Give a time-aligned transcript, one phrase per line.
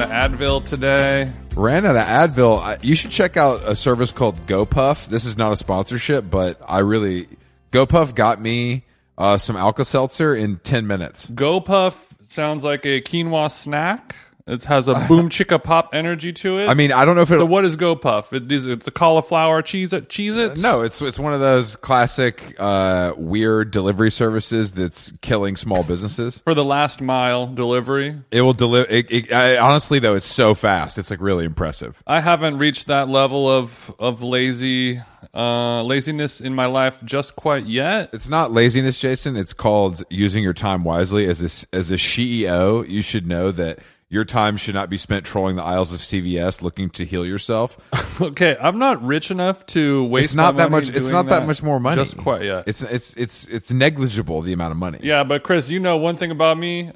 [0.00, 1.30] Ran out of Advil today.
[1.54, 2.82] Ran out of Advil.
[2.82, 5.08] You should check out a service called GoPuff.
[5.08, 7.28] This is not a sponsorship, but I really
[7.70, 8.84] GoPuff got me
[9.18, 11.28] uh, some Alka Seltzer in ten minutes.
[11.28, 14.16] GoPuff sounds like a quinoa snack.
[14.50, 16.68] It has a boom chicka pop energy to it.
[16.68, 17.38] I mean, I don't know if it.
[17.38, 18.32] so what is GoPuff?
[18.32, 20.58] It is it's a cauliflower cheese cheese it.
[20.58, 26.40] no, it's it's one of those classic uh, weird delivery services that's killing small businesses.
[26.40, 28.20] for the last mile delivery.
[28.30, 28.90] It will deliver.
[29.32, 30.98] Honestly, though, it's so fast.
[30.98, 32.02] It's like really impressive.
[32.06, 35.00] I haven't reached that level of of lazy
[35.34, 38.10] uh, laziness in my life just quite yet.
[38.12, 39.36] It's not laziness, Jason.
[39.36, 41.26] It's called using your time wisely.
[41.26, 43.78] As a, as a CEO, you should know that
[44.10, 47.78] your time should not be spent trolling the aisles of CVS looking to heal yourself.
[48.20, 50.24] Okay, I'm not rich enough to waste.
[50.24, 50.90] It's not that much.
[50.90, 52.02] It's not that much more money.
[52.02, 52.62] Just quite Yeah.
[52.66, 54.98] It's it's it's it's negligible the amount of money.
[55.02, 56.92] yeah, but Chris, you know one thing about me.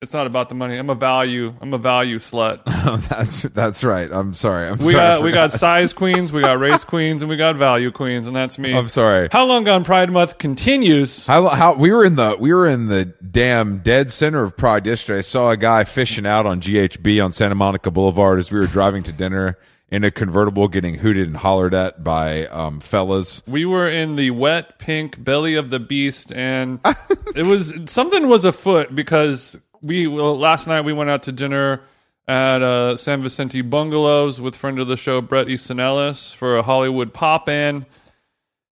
[0.00, 0.76] It's not about the money.
[0.76, 1.52] I'm a value.
[1.60, 2.60] I'm a value slut.
[3.08, 4.08] that's that's right.
[4.12, 4.68] I'm sorry.
[4.68, 4.94] I'm We sorry.
[4.94, 8.36] got we got size queens, we got race queens, and we got value queens, and
[8.36, 8.72] that's me.
[8.72, 9.28] I'm sorry.
[9.32, 11.26] How long gone Pride Month continues?
[11.26, 14.86] How, how we were in the we were in the damn dead center of Pride
[14.86, 15.18] yesterday.
[15.18, 18.68] I saw a guy fishing out on GHB on Santa Monica Boulevard as we were
[18.68, 19.58] driving to dinner
[19.90, 23.42] in a convertible, getting hooted and hollered at by um, fellas.
[23.48, 26.78] We were in the wet pink belly of the beast, and
[27.34, 31.82] it was something was afoot because we well, last night we went out to dinner
[32.26, 36.62] at uh, San Vicente Bungalows with friend of the show Bret Easton Ellis for a
[36.62, 37.86] Hollywood pop in,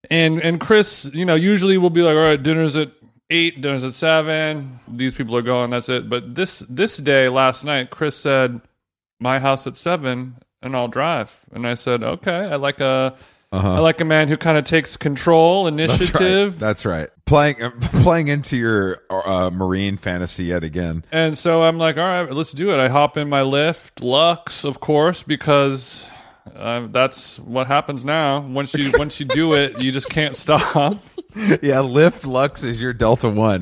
[0.09, 2.91] and and Chris, you know, usually we'll be like, all right, dinner's at
[3.29, 4.79] eight, dinner's at seven.
[4.87, 6.09] These people are going, that's it.
[6.09, 8.61] But this this day last night, Chris said,
[9.19, 11.45] my house at seven, and I'll drive.
[11.51, 13.15] And I said, okay, I like a.
[13.49, 15.77] I like a man who kind of takes control, Uh-huh.
[15.77, 16.59] That's initiative, right.
[16.59, 17.09] That's right.
[17.27, 21.03] Playing playing into your uh, marine fantasy yet again.
[21.11, 22.79] and so I'm like, all right, let's do it.
[22.79, 26.09] I hop in my Lyft, Lux, of course, because
[26.55, 28.39] uh, that's what happens now.
[28.39, 30.97] Once you once you do it, you just can't stop.
[31.35, 33.61] yeah, Lyft Lux is your Delta One.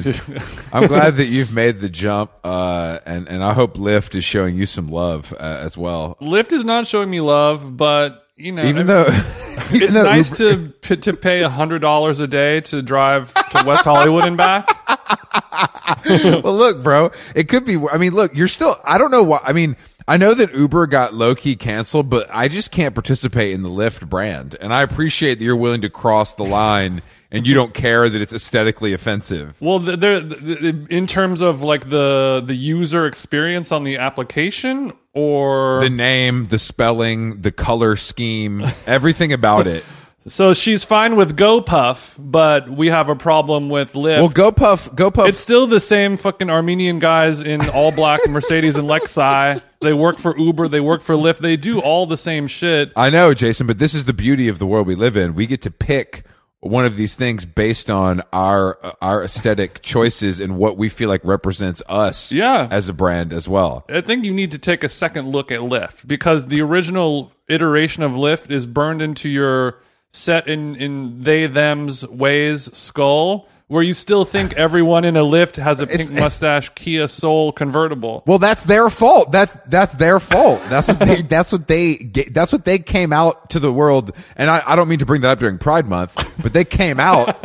[0.71, 4.55] I'm glad that you've made the jump, uh, and and I hope Lyft is showing
[4.55, 6.15] you some love uh, as well.
[6.21, 9.03] Lyft is not showing me love, but you know, Even though,
[9.69, 13.63] even it's though nice Uber- to to pay hundred dollars a day to drive to
[13.66, 14.68] West Hollywood and back.
[16.44, 17.78] well, look, bro, it could be.
[17.78, 18.75] I mean, look, you're still.
[18.84, 19.40] I don't know why.
[19.44, 19.75] I mean,
[20.07, 23.69] I know that Uber got low key canceled, but I just can't participate in the
[23.69, 27.73] Lyft brand, and I appreciate that you're willing to cross the line and you don't
[27.73, 29.59] care that it's aesthetically offensive.
[29.59, 33.97] Well, th- there, th- th- in terms of like the the user experience on the
[33.97, 39.83] application, or The name, the spelling, the color scheme, everything about it.
[40.27, 44.19] so she's fine with GoPuff, but we have a problem with Lyft.
[44.19, 45.29] Well, GoPuff, GoPuff.
[45.29, 49.61] it's still the same fucking Armenian guys in all black Mercedes and Lexi.
[49.81, 52.91] They work for Uber, they work for Lyft, they do all the same shit.
[52.95, 55.33] I know, Jason, but this is the beauty of the world we live in.
[55.33, 56.25] We get to pick
[56.65, 61.09] one of these things based on our uh, our aesthetic choices and what we feel
[61.09, 62.67] like represents us Yeah.
[62.71, 63.85] as a brand as well.
[63.89, 68.01] I think you need to take a second look at Lyft because the original iteration
[68.03, 73.95] of Lyft is burned into your set in in they them's ways skull where you
[73.95, 78.23] still think everyone in a Lyft has a pink It's- mustache Kia Soul convertible.
[78.27, 79.31] Well, that's their fault.
[79.31, 80.61] That's that's their fault.
[80.69, 81.95] That's what they that's what they
[82.31, 84.11] that's what they came out to the world.
[84.35, 86.99] And I, I don't mean to bring that up during Pride Month, but they came
[86.99, 87.35] out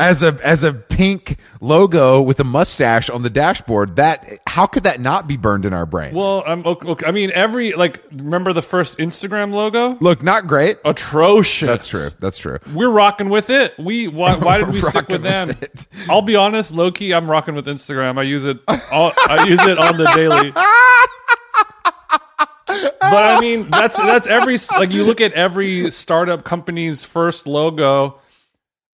[0.00, 3.96] as a as a pink logo with a mustache on the dashboard.
[3.96, 6.14] That how could that not be burned in our brains?
[6.14, 7.06] Well, I'm okay, okay.
[7.06, 9.96] I mean every like remember the first Instagram logo?
[10.00, 10.78] look, not great.
[10.84, 11.68] Atrocious.
[11.68, 12.08] That's true.
[12.18, 12.58] That's true.
[12.74, 13.78] We're rocking with it.
[13.78, 15.35] We why, why did we stick with them?
[15.44, 15.86] With it.
[16.08, 18.18] I'll be honest, low key, I'm rocking with Instagram.
[18.18, 18.58] I use it.
[18.90, 20.52] All, I use it on the daily.
[22.68, 28.18] But I mean, that's that's every like you look at every startup company's first logo,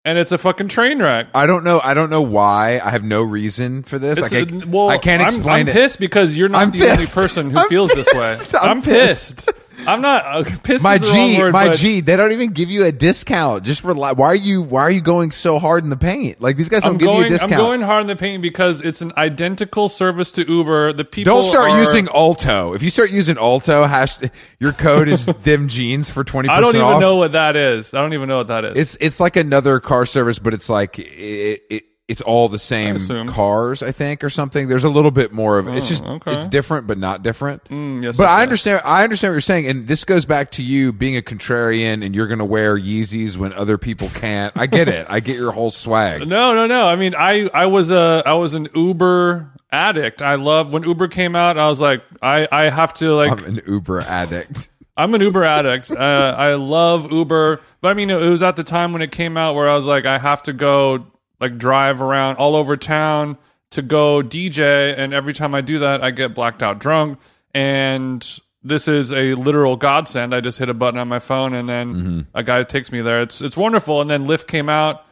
[0.05, 1.27] and it's a fucking train wreck.
[1.33, 1.81] I don't know.
[1.83, 2.79] I don't know why.
[2.83, 4.21] I have no reason for this.
[4.21, 5.73] Like, a- I, well, I can't I'm- explain I'm, it.
[5.73, 8.59] pissed because you're not I'm the only person who I'm feels this way.
[8.61, 9.49] I'm I'm pissed.
[9.87, 10.83] I'm not uh, pissed.
[10.83, 12.91] my is the wrong G, word, my but G, they don't even give you a
[12.91, 15.97] discount just for li- why are you why are you going so hard in the
[15.97, 16.39] paint?
[16.41, 17.23] Like these guys don't I'm give you a going.
[17.25, 17.53] I'm discount.
[17.53, 20.93] going hard in the paint because it's an identical service to Uber.
[20.93, 22.73] The people don't start are- using Alto.
[22.73, 24.17] If you start using Alto, hash
[24.59, 26.89] your code is them jeans for twenty I don't off.
[26.89, 27.93] even know what that is.
[27.93, 28.77] I don't even know what that is.
[28.77, 32.97] It's it's like another car service, but it's like it, it it's all the same
[32.97, 33.27] assume.
[33.29, 34.67] cars, I think, or something.
[34.67, 36.33] There's a little bit more of it's just Oh, okay.
[36.35, 37.61] it's different, but not different.
[37.69, 38.81] yes, but I understand.
[38.83, 42.13] I understand what you're saying, and this goes back to you being a contrarian, and
[42.13, 44.51] you're going to wear Yeezys when other people can't.
[44.57, 45.07] I get it.
[45.09, 46.27] I get your whole swag.
[46.27, 46.87] No, no, no.
[46.87, 50.21] I mean, I I was a I was an Uber addict.
[50.21, 51.57] I love when Uber came out.
[51.57, 53.31] I was like, I I have to like.
[53.31, 54.67] I'm an Uber addict.
[54.97, 55.89] I'm an Uber addict.
[55.89, 59.37] Uh, I love Uber, but I mean, it was at the time when it came
[59.37, 61.07] out where I was like, I have to go
[61.43, 63.37] like drive around all over town
[63.71, 67.19] to go DJ, and every time I do that, I get blacked out drunk.
[67.53, 70.33] And this is a literal godsend.
[70.33, 72.21] I just hit a button on my phone, and then mm-hmm.
[72.33, 73.21] a guy takes me there.
[73.21, 73.99] It's it's wonderful.
[73.99, 75.05] And then Lyft came out.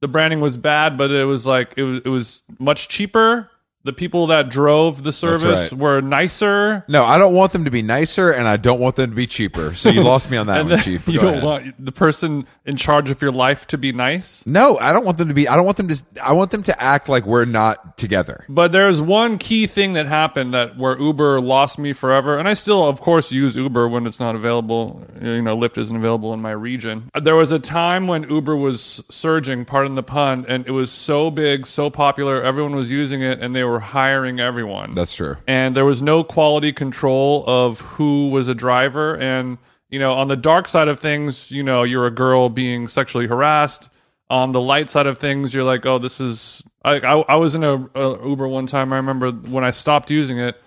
[0.00, 3.48] The branding was bad, but it was like it was it was much cheaper.
[3.86, 5.80] The people that drove the service right.
[5.80, 6.84] were nicer.
[6.88, 9.28] No, I don't want them to be nicer, and I don't want them to be
[9.28, 9.76] cheaper.
[9.76, 11.06] So you lost me on that one, Chief.
[11.06, 11.44] you Go don't ahead.
[11.44, 14.44] want the person in charge of your life to be nice.
[14.44, 15.46] No, I don't want them to be.
[15.46, 16.04] I don't want them to.
[16.20, 18.44] I want them to act like we're not together.
[18.48, 22.54] But there's one key thing that happened that where Uber lost me forever, and I
[22.54, 25.06] still, of course, use Uber when it's not available.
[25.22, 27.08] You know, Lyft isn't available in my region.
[27.14, 31.30] There was a time when Uber was surging, pardon the pun, and it was so
[31.30, 34.94] big, so popular, everyone was using it, and they were hiring everyone.
[34.94, 35.36] That's true.
[35.46, 39.58] and there was no quality control of who was a driver and
[39.90, 43.26] you know on the dark side of things you know you're a girl being sexually
[43.26, 43.88] harassed
[44.28, 47.54] on the light side of things you're like oh this is i i, I was
[47.54, 50.60] in a, a uber one time i remember when i stopped using it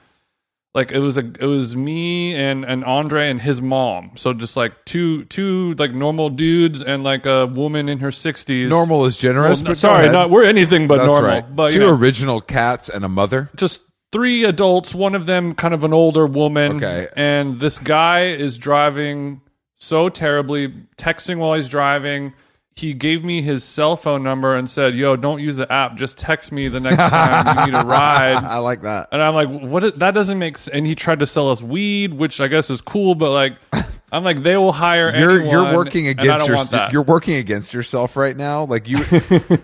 [0.76, 4.56] like it was a it was me and and andre and his mom so just
[4.56, 9.18] like two two like normal dudes and like a woman in her 60s Normal is
[9.18, 11.56] generous, Well, go sorry not we're anything but That's normal right.
[11.56, 13.50] but two know, original cats and a mother.
[13.56, 13.82] just
[14.12, 16.78] three adults, one of them kind of an older woman.
[16.78, 17.08] Okay.
[17.16, 19.42] And this guy is driving
[19.78, 22.34] so terribly, texting while he's driving.
[22.80, 25.98] He gave me his cell phone number and said, Yo, don't use the app.
[25.98, 28.36] Just text me the next time you need a ride.
[28.44, 29.10] I like that.
[29.12, 30.00] And I'm like, what?
[30.00, 30.74] That doesn't make sense.
[30.74, 33.58] And he tried to sell us weed, which I guess is cool, but like,
[34.14, 35.50] I'm like, they will hire You're anyone.
[35.52, 38.64] you're working against your, you're working against yourself right now.
[38.64, 38.98] Like you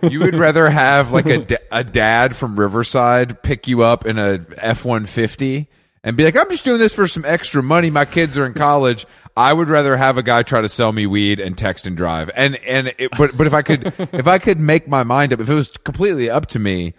[0.10, 4.20] you would rather have like a da- a dad from Riverside pick you up in
[4.20, 5.68] a F one fifty
[6.04, 7.90] and be like, I'm just doing this for some extra money.
[7.90, 9.08] My kids are in college.
[9.38, 12.32] I would rather have a guy try to sell me weed and text and drive.
[12.36, 15.40] And and it, but but if I could if I could make my mind up,
[15.40, 16.94] if it was completely up to me,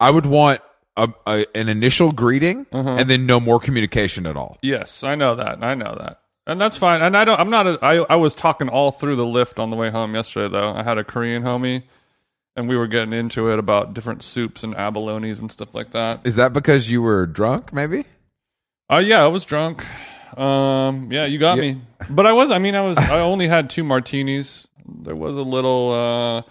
[0.00, 0.60] I would want
[0.96, 2.96] a, a, an initial greeting Uh-huh.
[2.98, 4.58] and then no more communication at all.
[4.62, 5.62] Yes, I know that.
[5.62, 6.20] I know that.
[6.46, 7.02] And that's fine.
[7.02, 9.70] And I don't I'm not a, I I was talking all through the Lyft on
[9.70, 10.70] the way home yesterday though.
[10.70, 11.82] I had a Korean homie
[12.56, 16.20] and we were getting into it about different soups and abalones and stuff like that.
[16.24, 17.72] Is that because you were drunk?
[17.72, 18.04] Maybe.
[18.88, 19.84] Oh yeah, I was drunk.
[20.36, 21.80] Um yeah, you got me.
[22.10, 24.66] But I was I mean I was I only had two martinis.
[24.86, 26.42] There was a little uh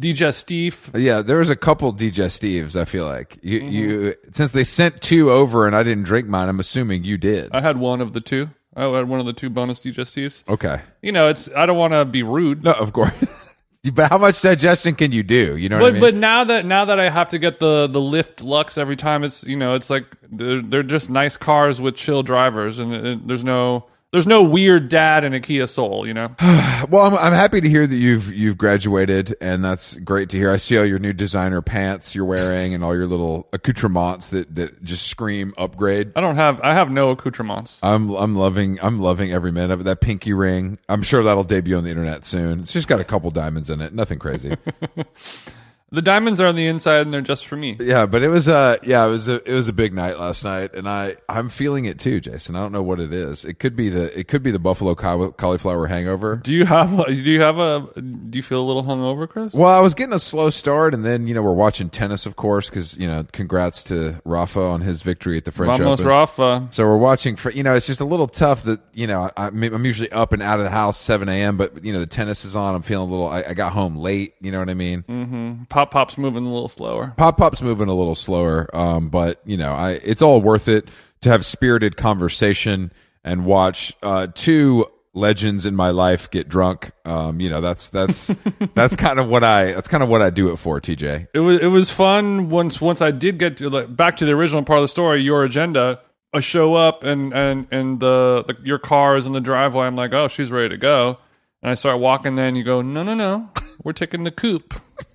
[0.00, 0.90] digestif.
[1.00, 2.76] Yeah, there was a couple digestives.
[2.80, 3.72] I feel like you, Mm-hmm.
[3.72, 6.48] you since they sent two over and I didn't drink mine.
[6.48, 7.54] I'm assuming you did.
[7.54, 8.50] I had one of the two.
[8.76, 10.42] I had one of the two bonus digestifs.
[10.48, 12.64] Okay, You know, it's I don't want to be rude.
[12.64, 13.12] no, of course.
[13.94, 15.56] but how much digestion can you do?
[15.56, 16.00] You know what But I mean?
[16.00, 19.24] but now that now that I have to get the the Lyft Lux every time,
[19.24, 23.28] it's you know it's like they're, they're just nice cars with chill drivers, and it,
[23.28, 26.36] there's no there's no weird dad in a Kia Soul, you know.
[26.88, 30.52] well, I'm, I'm happy to hear that you've you've graduated, and that's great to hear.
[30.52, 34.54] I see all your new designer pants you're wearing, and all your little accoutrements that
[34.54, 36.12] that just scream upgrade.
[36.14, 37.80] I don't have I have no accoutrements.
[37.82, 39.82] I'm I'm loving I'm loving every minute of it.
[39.82, 40.78] That pinky ring.
[40.88, 42.60] I'm sure that'll debut on the internet soon.
[42.60, 43.92] It's just got a couple diamonds in it.
[43.92, 44.56] Nothing crazy.
[45.94, 47.76] The diamonds are on the inside, and they're just for me.
[47.80, 50.44] Yeah, but it was uh yeah, it was a it was a big night last
[50.44, 52.56] night and I I'm feeling it too, Jason.
[52.56, 53.44] I don't know what it is.
[53.44, 56.36] It could be the it could be the buffalo cauli- cauliflower hangover.
[56.36, 59.52] Do you have a, do you have a do you feel a little hungover, Chris?
[59.54, 62.36] Well, I was getting a slow start and then, you know, we're watching tennis of
[62.36, 66.06] course cuz you know, congrats to Rafa on his victory at the French Vamos, Open.
[66.06, 66.68] Rafa.
[66.70, 69.46] So we're watching for you know it's just a little tough that you know I,
[69.46, 71.56] I'm usually up and out of the house 7 a.m.
[71.56, 73.96] but you know the tennis is on I'm feeling a little I, I got home
[73.96, 77.14] late you know what I mean Pop Pop's moving a little slower.
[77.16, 80.88] Pop Pop's moving a little slower, um, but you know, I it's all worth it
[81.20, 86.90] to have spirited conversation and watch uh, two legends in my life get drunk.
[87.04, 88.32] Um, you know, that's that's
[88.74, 91.28] that's kind of what I that's kind of what I do it for, TJ.
[91.34, 94.32] It was it was fun once once I did get to like, back to the
[94.32, 96.00] original part of the story, your agenda.
[96.32, 99.86] I show up and and and the, the your car is in the driveway.
[99.86, 101.18] I'm like, oh, she's ready to go.
[101.62, 102.34] And I start walking.
[102.34, 103.50] Then you go, no, no, no,
[103.84, 104.74] we're taking the coupe.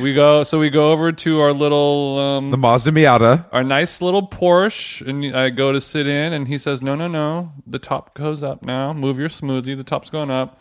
[0.00, 3.46] we go, so we go over to our little um, The Mazda Miata.
[3.52, 7.06] our nice little Porsche, and I go to sit in, and he says, "No, no,
[7.08, 8.92] no, the top goes up now.
[8.92, 9.76] Move your smoothie.
[9.76, 10.60] The top's going up."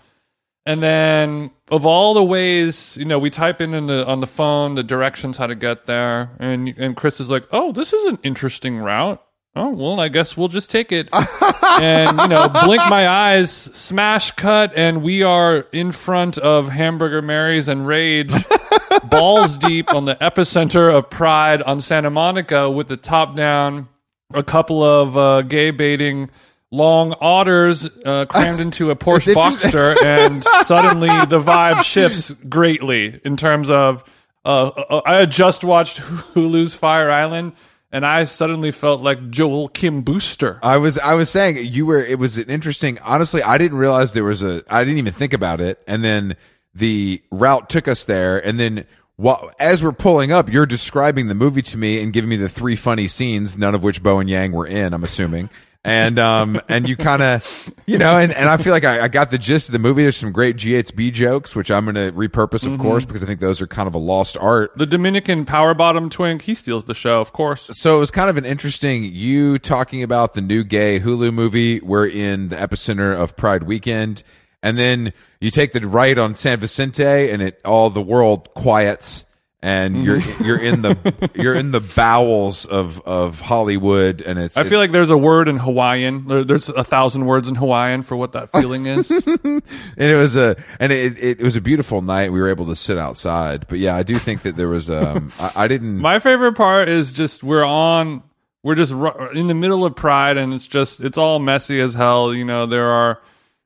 [0.65, 4.27] And then, of all the ways, you know, we type in, in the on the
[4.27, 8.05] phone the directions how to get there, and and Chris is like, "Oh, this is
[8.05, 9.21] an interesting route."
[9.55, 11.09] Oh well, I guess we'll just take it.
[11.79, 17.21] and you know, blink my eyes, smash cut, and we are in front of Hamburger
[17.21, 18.31] Mary's and Rage
[19.09, 23.87] balls deep on the epicenter of Pride on Santa Monica with the top down,
[24.33, 26.29] a couple of uh, gay baiting
[26.71, 29.33] long otters uh, crammed into a Porsche.
[29.33, 34.03] Boxster, and suddenly the vibe shifts greatly in terms of.
[34.45, 37.53] Uh, uh, I had just watched Hulu's Fire Island,
[37.93, 40.59] and I suddenly felt like Joel Kim Booster.
[40.61, 44.11] I was I was saying you were it was an interesting honestly I didn't realize
[44.11, 46.35] there was a I didn't even think about it and then
[46.75, 51.35] the route took us there and then while, as we're pulling up you're describing the
[51.35, 54.51] movie to me and giving me the three funny scenes none of which Bowen Yang
[54.53, 55.49] were in I'm assuming
[55.85, 59.07] and um and you kind of you know and, and I feel like I, I
[59.09, 62.11] got the gist of the movie there's some great GHB jokes which I'm going to
[62.17, 65.43] repurpose of course because I think those are kind of a lost art The Dominican
[65.45, 67.69] power bottom twink, he steals the show, of course.
[67.73, 71.81] so it was kind of an interesting you talking about the new gay Hulu movie.
[71.81, 74.23] We're in the epicenter of Pride weekend,
[74.61, 75.11] and then
[75.43, 79.25] you take the right on San Vicente, and it all the world quiets,
[79.61, 84.63] and you're you're in the you're in the bowels of of Hollywood, and it's I
[84.63, 86.29] feel like there's a word in Hawaiian.
[86.29, 89.11] There, there's a thousand words in Hawaiian for what that feeling is.
[89.43, 89.61] and
[89.97, 92.31] it was a and it, it was a beautiful night.
[92.31, 95.33] We were able to sit outside, but yeah, I do think that there was um
[95.39, 98.23] I, I didn't My favorite part is just we're on,
[98.63, 102.33] we're just in the middle of Pride, and it's just it's all messy as hell.
[102.33, 103.21] You know, there are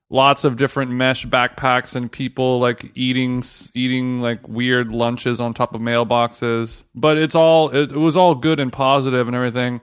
[0.10, 5.74] lots of different mesh backpacks and people like eating eating like weird lunches on top
[5.76, 6.84] of mailboxes.
[6.96, 9.82] But it's all it, it was all good and positive and everything.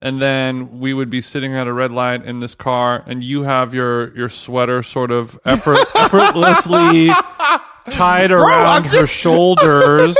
[0.00, 3.44] And then we would be sitting at a red light in this car, and you
[3.44, 7.08] have your your sweater sort of effort, effortlessly
[7.90, 10.16] tied around her shoulders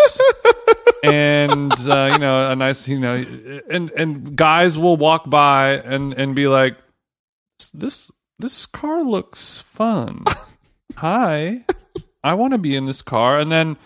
[1.04, 3.24] and uh, you know a nice you know
[3.70, 6.76] and and guys will walk by and and be like
[7.72, 10.24] this this car looks fun.
[10.96, 11.64] Hi.
[12.22, 13.38] I want to be in this car.
[13.38, 13.76] And then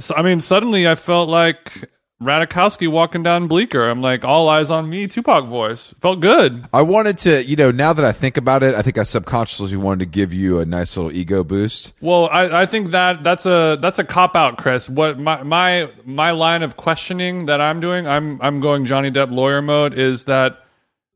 [0.00, 1.88] so, i mean suddenly i felt like
[2.24, 3.88] radikowski walking down bleecker.
[3.88, 5.94] I'm like all eyes on me tupac voice.
[6.00, 6.66] Felt good.
[6.72, 9.76] I wanted to, you know, now that I think about it, I think I subconsciously
[9.76, 11.92] wanted to give you a nice little ego boost.
[12.00, 14.88] Well, I, I think that that's a that's a cop out, Chris.
[14.88, 19.30] What my my my line of questioning that I'm doing, I'm I'm going Johnny Depp
[19.30, 20.63] lawyer mode is that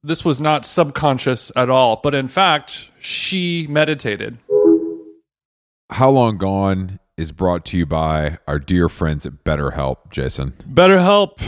[0.03, 4.39] this was not subconscious at all, but in fact, she meditated.
[5.91, 10.53] How Long Gone is brought to you by our dear friends at BetterHelp, Jason.
[10.73, 11.43] BetterHelp,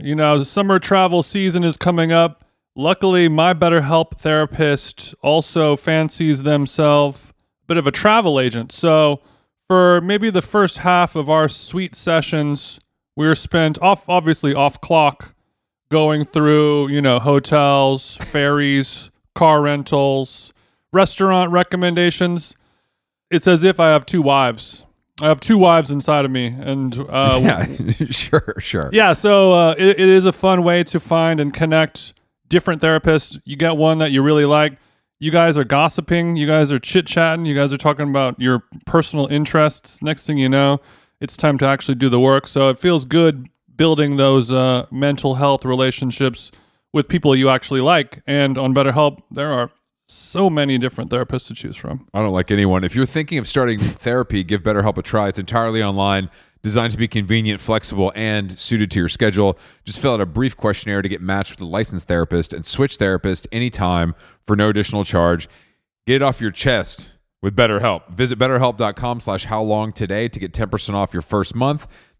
[0.00, 2.44] you know, summer travel season is coming up.
[2.74, 7.32] Luckily, my BetterHelp therapist also fancies themselves
[7.64, 8.72] a bit of a travel agent.
[8.72, 9.20] So,
[9.66, 12.80] for maybe the first half of our sweet sessions,
[13.14, 15.34] we are spent off, obviously off clock,
[15.92, 20.52] going through, you know, hotels, ferries, car rentals,
[20.92, 22.56] restaurant recommendations.
[23.30, 24.84] It's as if I have two wives.
[25.20, 27.66] I have two wives inside of me, and uh, yeah,
[28.10, 28.90] sure, sure.
[28.92, 32.14] yeah, so uh, it, it is a fun way to find and connect
[32.48, 33.38] different therapists.
[33.44, 34.78] You get one that you really like.
[35.20, 36.34] You guys are gossiping.
[36.36, 37.46] You guys are chit chatting.
[37.46, 40.02] You guys are talking about your personal interests.
[40.02, 40.80] Next thing you know,
[41.20, 42.48] it's time to actually do the work.
[42.48, 46.50] So it feels good building those uh, mental health relationships
[46.92, 48.22] with people you actually like.
[48.26, 49.70] And on BetterHelp, there are
[50.02, 52.06] so many different therapists to choose from.
[52.12, 52.84] I don't like anyone.
[52.84, 55.28] If you're thinking of starting therapy, give BetterHelp a try.
[55.28, 56.28] It's entirely online,
[56.62, 59.58] designed to be convenient, flexible, and suited to your schedule.
[59.84, 62.96] Just fill out a brief questionnaire to get matched with a licensed therapist and switch
[62.96, 64.14] therapist anytime
[64.44, 65.48] for no additional charge.
[66.06, 68.08] Get it off your chest with BetterHelp.
[68.10, 71.86] Visit betterhelp.com slash how long today to get 10% off your first month.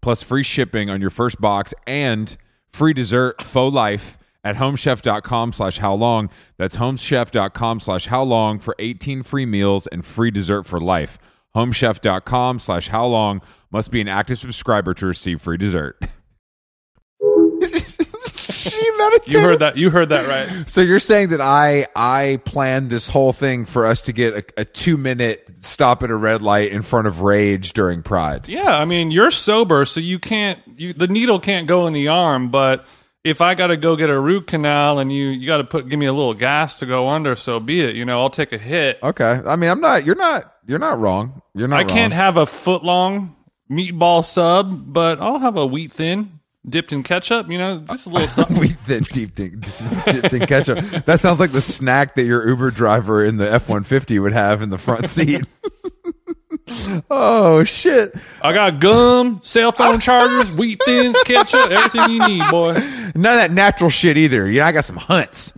[0.00, 2.36] plus free shipping on your first box and
[2.70, 6.30] free dessert faux life at homechef.com slash how long.
[6.56, 11.18] That's homechef.com slash how long for 18 free meals and free dessert for life.
[11.54, 16.00] Homechef.com slash how long must be an active subscriber to receive free dessert.
[18.50, 19.32] she meditated.
[19.32, 19.76] You heard that.
[19.76, 20.68] You heard that right.
[20.68, 24.60] So you're saying that I I planned this whole thing for us to get a,
[24.62, 28.48] a two minute stop at a red light in front of rage during Pride.
[28.48, 30.60] Yeah, I mean, you're sober, so you can't.
[30.76, 32.86] You, the needle can't go in the arm, but
[33.24, 35.88] if I got to go get a root canal and you you got to put
[35.88, 37.96] give me a little gas to go under, so be it.
[37.96, 38.98] You know, I'll take a hit.
[39.02, 40.06] Okay, I mean I'm not.
[40.06, 40.54] You're not.
[40.66, 41.42] You're not wrong.
[41.54, 41.80] You're not.
[41.80, 43.36] I can't have a foot long
[43.70, 47.50] meatball sub, but I'll have a wheat thin dipped in ketchup.
[47.50, 48.58] You know, just a little something.
[48.58, 49.60] We then dipped in,
[50.04, 50.78] dipped in ketchup.
[51.04, 54.32] That sounds like the snack that your Uber driver in the F one fifty would
[54.32, 55.46] have in the front seat.
[57.10, 58.14] oh shit!
[58.42, 62.74] I got gum, cell phone chargers, wheat thins, ketchup, everything you need, boy.
[63.14, 64.50] None of that natural shit either.
[64.50, 65.52] Yeah, I got some hunts.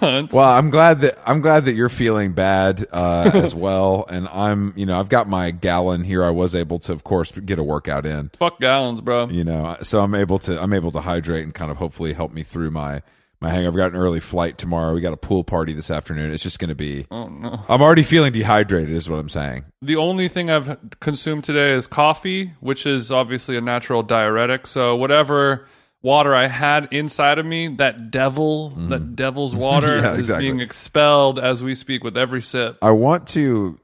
[0.00, 0.34] Hunts.
[0.34, 4.72] Well, I'm glad that I'm glad that you're feeling bad uh, as well, and I'm
[4.76, 6.24] you know I've got my gallon here.
[6.24, 8.30] I was able to, of course, get a workout in.
[8.38, 9.28] Fuck gallons, bro.
[9.28, 12.32] You know, so I'm able to I'm able to hydrate and kind of hopefully help
[12.32, 13.02] me through my
[13.40, 13.76] my hangover.
[13.78, 14.94] Got an early flight tomorrow.
[14.94, 16.32] We got a pool party this afternoon.
[16.32, 17.06] It's just going to be.
[17.10, 17.60] Oh no.
[17.68, 19.64] I'm already feeling dehydrated, is what I'm saying.
[19.82, 24.66] The only thing I've consumed today is coffee, which is obviously a natural diuretic.
[24.66, 25.68] So whatever
[26.02, 30.02] water I had inside of me, that devil, that devil's water Mm.
[30.02, 30.44] Yeah, is exactly.
[30.46, 32.78] being expelled as we speak with every sip.
[32.82, 33.76] I want to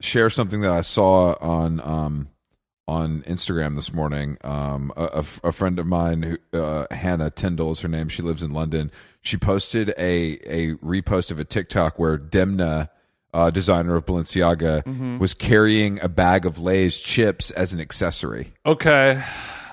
[0.00, 2.28] share something that I saw on um,
[2.90, 4.36] on Instagram this morning.
[4.42, 8.08] Um, a, a friend of mine, uh, Hannah Tyndall is her name.
[8.08, 8.90] She lives in London.
[9.22, 12.90] She posted a a repost of a TikTok where Demna.
[13.32, 19.22] Uh, designer of Balenciaga was carrying a bag of Lay's chips as an accessory, Okay.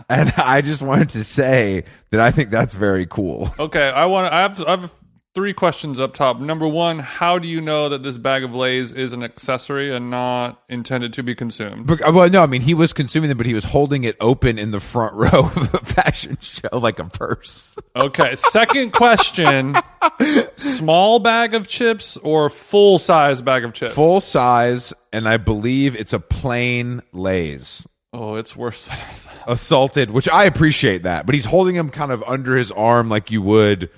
[0.10, 3.50] and I just wanted to say that I think that's very cool.
[3.58, 3.90] Okay.
[3.90, 4.94] I want to, I have, I have
[5.38, 6.40] three questions up top.
[6.40, 10.10] Number one, how do you know that this bag of Lay's is an accessory and
[10.10, 11.86] not intended to be consumed?
[11.86, 14.18] But, uh, well, no, I mean he was consuming them, but he was holding it
[14.20, 17.76] open in the front row of a fashion show like a purse.
[17.96, 18.36] Okay.
[18.36, 19.76] Second question
[20.56, 23.96] small bag of chips or full size bag of chips?
[23.96, 27.88] Full size, and I believe it's a plain Lay's.
[28.14, 29.34] Oh, it's worse than I thought.
[29.48, 33.32] Assaulted, which I appreciate that, but he's holding him kind of under his arm like
[33.32, 33.90] you would,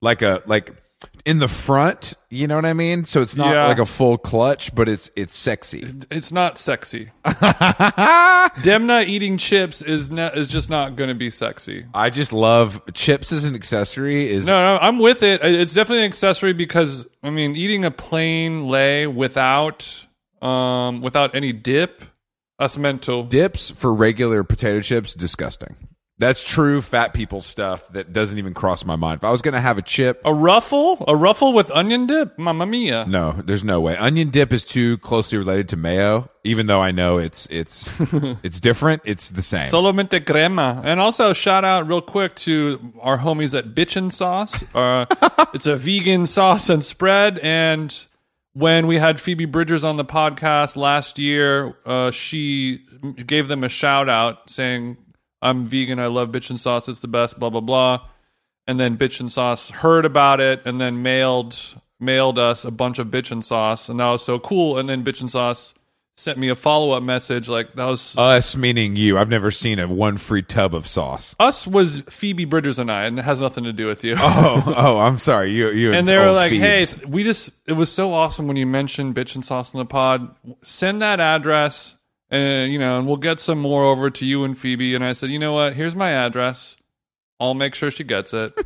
[0.00, 0.72] like a like
[1.24, 2.14] in the front.
[2.30, 3.04] You know what I mean?
[3.04, 3.66] So it's not Yeah.
[3.66, 5.84] like a full clutch, but it's it's sexy.
[6.10, 7.10] It's not sexy.
[8.62, 11.86] Demna eating chips is ne- is just not going to be sexy.
[11.94, 14.28] I just love chips as an accessory.
[14.30, 15.40] Is No, no, I'm with it.
[15.42, 20.06] It's definitely an accessory because I mean, eating a plain lay without
[20.42, 22.02] um without any dip,
[22.58, 23.24] that's mental.
[23.24, 25.76] dips for regular potato chips disgusting.
[26.18, 29.18] That's true fat people stuff that doesn't even cross my mind.
[29.18, 32.36] If I was going to have a chip, A ruffle, a ruffle with onion dip,
[32.38, 33.04] mamma mia.
[33.06, 33.96] no, there's no way.
[33.96, 37.94] Onion dip is too closely related to mayo, even though I know it's it's
[38.42, 39.02] it's different.
[39.04, 39.66] It's the same.
[39.66, 40.82] Solamente crema.
[40.84, 44.64] And also shout out real quick to our homies at Bitchin' Sauce.
[44.74, 45.06] Uh,
[45.54, 47.38] it's a vegan sauce and spread.
[47.38, 47.94] And
[48.54, 52.78] when we had Phoebe Bridgers on the podcast last year, uh, she
[53.24, 54.96] gave them a shout out saying,
[55.42, 55.98] I'm vegan.
[55.98, 56.88] I love Bitchin' Sauce.
[56.88, 58.00] It's the best, blah, blah, blah.
[58.66, 61.56] and then Bitchin' Sauce heard about it and then mailed
[62.00, 64.78] mailed us a bunch of Bitchin' Sauce, and that was so cool.
[64.78, 65.74] And then Bitchin' Sauce
[66.16, 69.16] sent me a follow up message like that was Us meaning you.
[69.16, 71.36] I've never seen a one free tub of sauce.
[71.38, 74.16] us was Phoebe Bridgers and I, and it has nothing to do with you.
[74.18, 75.52] Oh, oh, I'm sorry.
[75.52, 76.92] You, you, and they were like, Phoebes.
[76.94, 80.34] "Hey, we just it was so awesome when you mentioned Bitchin' Sauce in the pod.
[80.62, 81.94] Send that address,
[82.30, 85.12] and you know, and we'll get some more over to you and Phoebe." And I
[85.12, 85.74] said, "You know what?
[85.74, 86.76] Here's my address.
[87.40, 88.58] I'll make sure she gets it."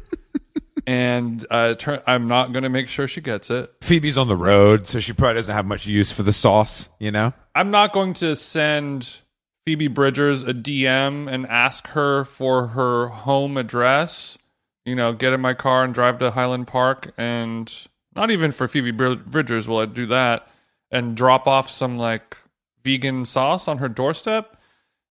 [0.86, 3.72] and uh, turn, I'm not going to make sure she gets it.
[3.80, 6.90] Phoebe's on the road, so she probably doesn't have much use for the sauce.
[6.98, 7.32] You know.
[7.54, 9.20] I'm not going to send
[9.64, 14.38] Phoebe Bridgers a DM and ask her for her home address.
[14.84, 17.72] You know, get in my car and drive to Highland Park, and
[18.16, 20.48] not even for Phoebe Bridgers will I do that,
[20.90, 22.36] and drop off some like
[22.84, 24.56] vegan sauce on her doorstep.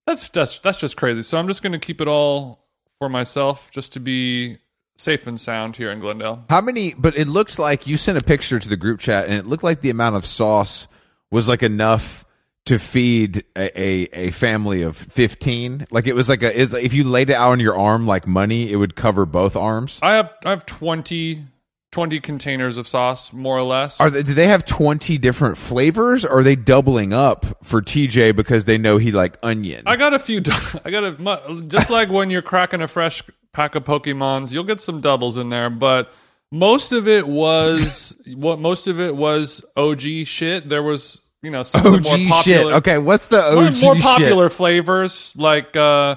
[0.06, 1.22] That's that's that's just crazy.
[1.22, 2.64] So I'm just going to keep it all
[2.98, 4.58] for myself, just to be
[4.96, 6.44] safe and sound here in Glendale.
[6.48, 6.94] How many?
[6.94, 9.64] But it looks like you sent a picture to the group chat, and it looked
[9.64, 10.88] like the amount of sauce
[11.30, 12.24] was like enough
[12.64, 16.94] to feed a, a, a family of 15 like it was like a is if
[16.94, 20.12] you laid it out on your arm like money it would cover both arms I
[20.12, 21.44] have I have 20,
[21.92, 24.00] 20 containers of sauce, more or less.
[24.00, 28.34] are they, do they have 20 different flavors or are they doubling up for tj
[28.34, 30.38] because they know he like onion I got a few.
[30.84, 34.80] I got a just like when you're cracking a fresh pack of Pokemons, you'll get
[34.80, 36.10] some doubles in there, but
[36.50, 40.70] most of it was what most of it was OG shit.
[40.70, 43.66] There was you know some of og the more shit popular, okay what's the more,
[43.66, 45.76] og more shit popular flavors like.
[45.76, 46.16] uh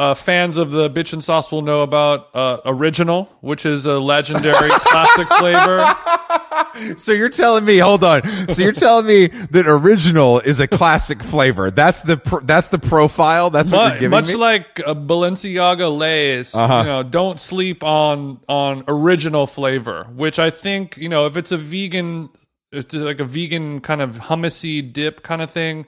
[0.00, 4.70] uh, fans of the Bitchin' Sauce will know about uh, original, which is a legendary
[4.88, 5.94] classic flavor.
[6.96, 11.22] so you're telling me hold on so you're telling me that original is a classic
[11.22, 14.80] flavor that's the pr- that's the profile that's what Mu- you're giving much me like
[14.86, 16.78] uh, Balenciaga Lays, Uh-huh.
[16.78, 20.04] you know, don't sleep on on original flavor.
[20.14, 22.30] Which I think, you know, if it's a vegan,
[22.72, 25.86] it's like a vegan kind of hummusy dip kind of thing,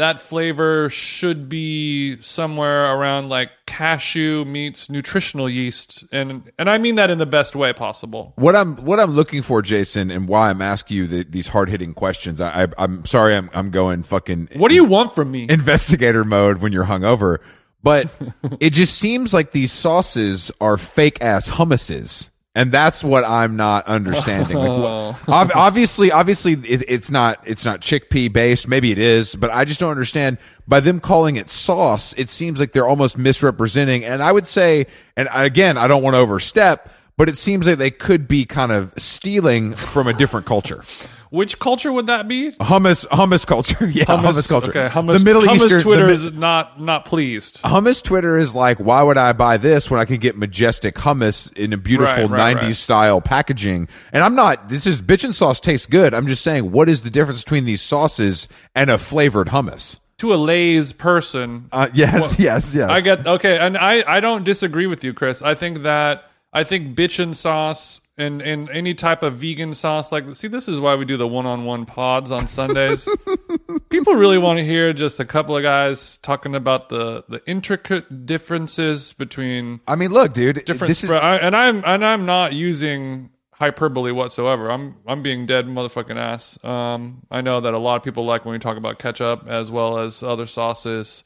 [0.00, 6.94] that flavor should be somewhere around like cashew meets nutritional yeast, and and I mean
[6.94, 8.32] that in the best way possible.
[8.36, 11.68] what I'm what I'm looking for, Jason, and why I'm asking you the, these hard
[11.68, 12.40] hitting questions.
[12.40, 15.46] I, I I'm sorry, I'm I'm going fucking What do you want from me?
[15.50, 17.38] investigator mode when you're hungover,
[17.82, 18.08] but
[18.58, 22.30] it just seems like these sauces are fake ass hummuses.
[22.54, 24.56] And that's what I'm not understanding.
[24.56, 24.78] Like, what-
[25.28, 25.32] oh.
[25.32, 28.66] ob- obviously, obviously, it, it's not it's not chickpea based.
[28.66, 30.38] Maybe it is, but I just don't understand.
[30.66, 34.04] By them calling it sauce, it seems like they're almost misrepresenting.
[34.04, 34.86] And I would say,
[35.16, 38.72] and again, I don't want to overstep, but it seems like they could be kind
[38.72, 40.82] of stealing from a different culture.
[41.30, 42.50] Which culture would that be?
[42.52, 44.70] Hummus, hummus culture, yeah, hummus, culture.
[44.70, 45.18] Okay, hummus.
[45.18, 47.62] the Middle hummus Eastern, Twitter Mi- is not not pleased.
[47.62, 51.56] Hummus Twitter is like, why would I buy this when I can get majestic hummus
[51.56, 52.76] in a beautiful Right, right, 90s right.
[52.76, 53.88] style packaging?
[54.12, 56.14] And I'm not, this is Bitchin' Sauce tastes good.
[56.14, 60.00] I'm just saying, what is the difference between these sauces and a flavored hummus?
[60.18, 62.90] To a Lay's person, Uh, yes, yes, yes.
[62.90, 65.40] I get okay, and I I don't disagree with you, Chris.
[65.42, 70.36] I think that I think bitchin' sauce and and any type of vegan sauce like
[70.36, 73.08] see this is why we do the one-on-one pods on Sundays.
[73.90, 78.26] People really want to hear just a couple of guys talking about the the intricate
[78.26, 81.10] differences between I mean, look, dude, different this is.
[81.10, 84.70] I, and I'm and I'm not using hyperbole whatsoever.
[84.70, 86.62] I'm I'm being dead motherfucking ass.
[86.64, 89.70] Um, I know that a lot of people like when we talk about ketchup as
[89.70, 91.24] well as other sauces.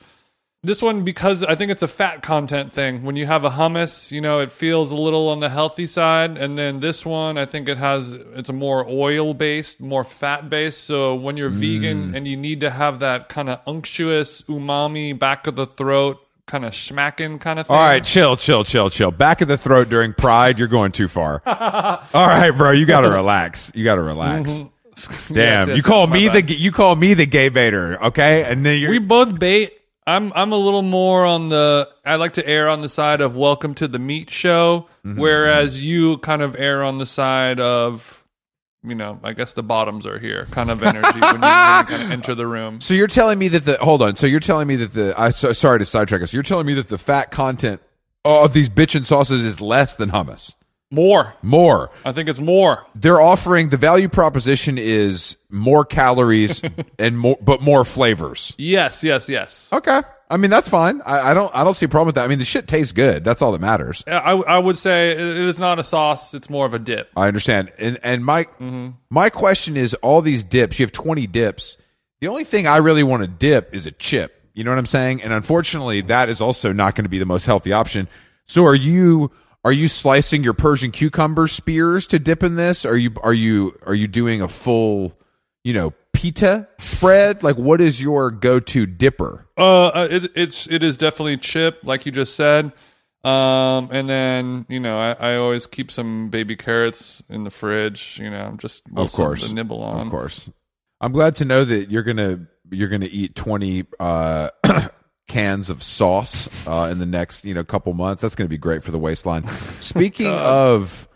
[0.65, 3.03] This one because I think it's a fat content thing.
[3.03, 6.39] When you have a hummus, you know, it feels a little on the healthy side,
[6.39, 10.49] and then this one, I think it has it's a more oil based, more fat
[10.49, 10.85] based.
[10.85, 11.55] So when you're Mm.
[11.61, 16.19] vegan and you need to have that kind of unctuous umami back of the throat,
[16.47, 17.77] kind of smacking, kind of thing.
[17.77, 19.11] all right, chill, chill, chill, chill.
[19.11, 21.43] Back of the throat during pride, you're going too far.
[21.47, 23.71] all right, bro, you got to relax.
[23.75, 24.57] You got to relax.
[24.59, 25.35] Damn, Mm-hmm.
[25.35, 26.47] Yes, yes, you call me bad.
[26.47, 28.45] the you call me the gay baiter, okay?
[28.45, 29.73] And then you're we both bait.
[30.07, 33.37] I'm I'm a little more on the I like to err on the side of
[33.37, 38.25] welcome to the meat show, Mm-hmm, whereas you kind of err on the side of
[38.87, 42.11] you know, I guess the bottoms are here kind of energy when you, kind of
[42.11, 42.81] enter the room.
[42.81, 44.17] So you're telling me that the hold on.
[44.17, 46.35] So you're telling me that the I so, sorry to sidetrack us.
[46.35, 47.81] You're telling me that the fat content
[48.25, 50.57] of these bitchin' sauces is less than hummus.
[50.91, 51.35] More.
[51.43, 51.91] More.
[52.05, 52.87] I think it's more.
[52.95, 56.63] They're offering the value proposition is more calories
[56.99, 58.55] and more, but more flavors.
[58.59, 59.69] Yes, yes, yes.
[59.73, 60.03] Okay.
[60.31, 61.03] I mean that's fine.
[61.05, 62.25] I, I don't I don't see a problem with that.
[62.25, 63.25] I mean the shit tastes good.
[63.25, 64.03] That's all that matters.
[64.07, 67.11] I, I would say it is not a sauce, it's more of a dip.
[67.17, 67.73] I understand.
[67.79, 68.91] And and my Mm-hmm.
[69.11, 71.77] my question is all these dips, you have 20 dips.
[72.21, 74.43] The only thing I really want to dip is a chip.
[74.55, 75.23] You know what I'm saying?
[75.23, 78.09] And unfortunately, that is also not going to be the most healthy option.
[78.47, 79.31] So are you
[79.65, 82.85] are you slicing your Persian cucumber spears to dip in this?
[82.85, 85.19] Are you are you are you doing a full,
[85.65, 87.43] you know, pita spread?
[87.43, 89.47] Like, what is your go-to dipper?
[89.57, 92.73] Uh, uh, it, it's it is definitely chip, like you just said.
[93.25, 98.19] Um, and then you know, I, I always keep some baby carrots in the fridge.
[98.21, 100.07] You know, just Of course, to nibble on.
[100.07, 100.51] Of course.
[101.01, 104.51] I'm glad to know that you're gonna you're gonna eat 20 uh,
[105.27, 108.23] cans of sauce uh, in the next you know couple months.
[108.23, 109.47] That's gonna be great for the waistline.
[109.81, 111.09] Speaking of,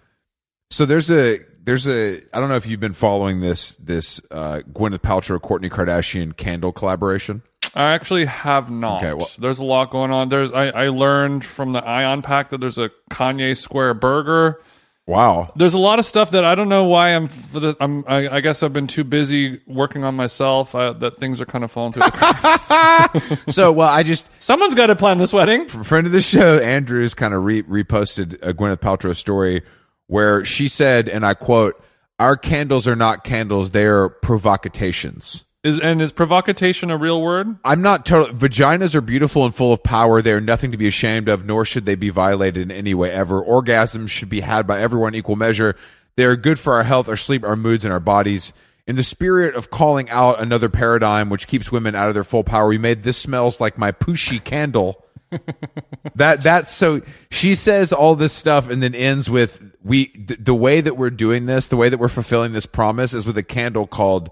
[0.70, 4.60] so there's a there's a I don't know if you've been following this this uh,
[4.72, 7.42] Gwyneth Paltrow Kourtney Kardashian candle collaboration.
[7.74, 9.02] I actually have not.
[9.02, 10.30] Okay, well- there's a lot going on.
[10.30, 14.60] There's I, I learned from the Ion Pack that there's a Kanye Square burger.
[15.08, 15.50] Wow.
[15.56, 17.28] There's a lot of stuff that I don't know why I'm.
[17.28, 21.16] For the, I'm I, I guess I've been too busy working on myself uh, that
[21.16, 23.42] things are kind of falling through the cracks.
[23.54, 25.66] So well, I just Someone's got to plan this wedding.
[25.66, 29.62] friend of the show, Andrews, kind of re- reposted a Gwyneth Paltrow story
[30.08, 31.82] where she said, and I quote,
[32.18, 37.56] "Our candles are not candles; they are provocations." Is and is provocation a real word?
[37.64, 38.32] I'm not total.
[38.32, 40.22] Vaginas are beautiful and full of power.
[40.22, 43.10] They are nothing to be ashamed of, nor should they be violated in any way
[43.10, 43.42] ever.
[43.42, 45.74] Orgasms should be had by everyone in equal measure.
[46.14, 48.52] They are good for our health, our sleep, our moods, and our bodies.
[48.86, 52.44] In the spirit of calling out another paradigm which keeps women out of their full
[52.44, 55.04] power, we made this smells like my Poosh candle.
[56.14, 60.54] that that's so she says all this stuff and then ends with we th- the
[60.54, 63.42] way that we're doing this, the way that we're fulfilling this promise is with a
[63.42, 64.30] candle called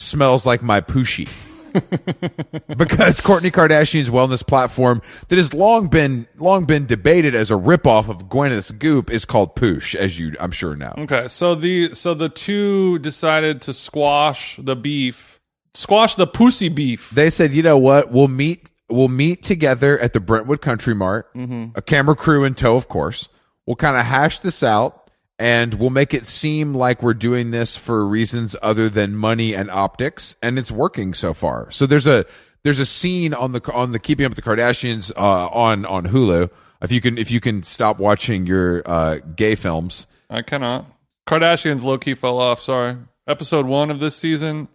[0.00, 1.28] smells like my Poosh
[2.76, 8.08] because Kourtney Kardashian's wellness platform that has long been long been debated as a ripoff
[8.08, 10.94] of Gwyneth's Goop is called Poosh, as you I'm sure know.
[10.98, 15.40] Okay, so the so the two decided to squash the beef,
[15.74, 17.10] squash the pussy beef.
[17.10, 21.34] They said, you know what, we'll meet we'll meet together at the Brentwood Country Mart,
[21.34, 21.76] mm-hmm.
[21.76, 23.28] a camera crew in tow, of course.
[23.66, 25.03] We'll kind of hash this out
[25.38, 29.70] and we'll make it seem like we're doing this for reasons other than money and
[29.70, 31.70] optics, and it's working so far.
[31.70, 32.24] So there's a
[32.62, 36.06] there's a scene on the on the Keeping Up with the Kardashians uh, on on
[36.06, 36.50] Hulu.
[36.82, 40.86] If you can if you can stop watching your uh, gay films, I cannot.
[41.26, 42.60] Kardashians low key fell off.
[42.60, 42.96] Sorry.
[43.26, 44.68] Episode one of this season,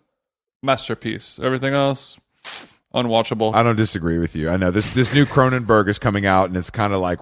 [0.63, 1.39] masterpiece.
[1.41, 2.19] Everything else,
[2.93, 3.54] unwatchable.
[3.54, 4.50] I don't disagree with you.
[4.50, 7.19] I know this this new Cronenberg is coming out, and it's kind of like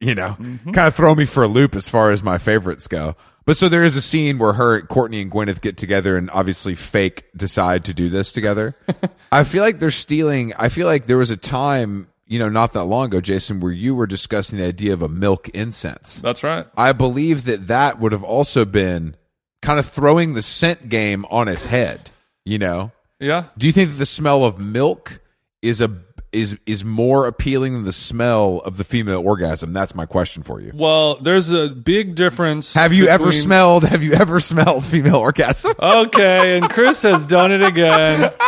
[0.00, 0.70] you know, mm-hmm.
[0.72, 3.16] kind of throw me for a loop as far as my favorites go.
[3.44, 6.74] But so there is a scene where her, Kourtney, and Gwyneth get together, and obviously
[6.74, 8.76] fake decide to do this together.
[9.32, 10.52] I feel like they're stealing.
[10.58, 13.72] I feel like there was a time, you know, not that long ago, Jason, where
[13.72, 16.20] you were discussing the idea of a milk incense.
[16.20, 16.66] That's right.
[16.76, 19.16] I believe that that would have also been
[19.62, 22.10] kind of throwing the scent game on its head.
[22.44, 23.44] You know, Yeah.
[23.56, 25.20] do you think that the smell of milk
[25.62, 25.88] is a
[26.32, 29.72] is is more appealing than the smell of the female orgasm?
[29.72, 30.72] That's my question for you.
[30.74, 32.74] Well, there's a big difference.
[32.74, 33.84] Have you ever smelled?
[33.84, 35.72] Have you ever smelled female orgasm?
[35.78, 38.32] Okay, and Chris has done it again.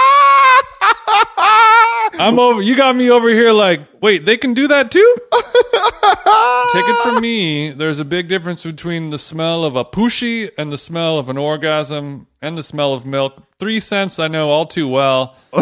[2.21, 2.61] I'm over.
[2.61, 3.53] You got me over here.
[3.53, 5.17] Like, wait, they can do that too.
[6.73, 7.71] Take it from me.
[7.71, 11.39] There's a big difference between the smell of a pushy and the smell of an
[11.39, 13.43] orgasm and the smell of milk.
[13.59, 15.37] Three scents, I know all too well.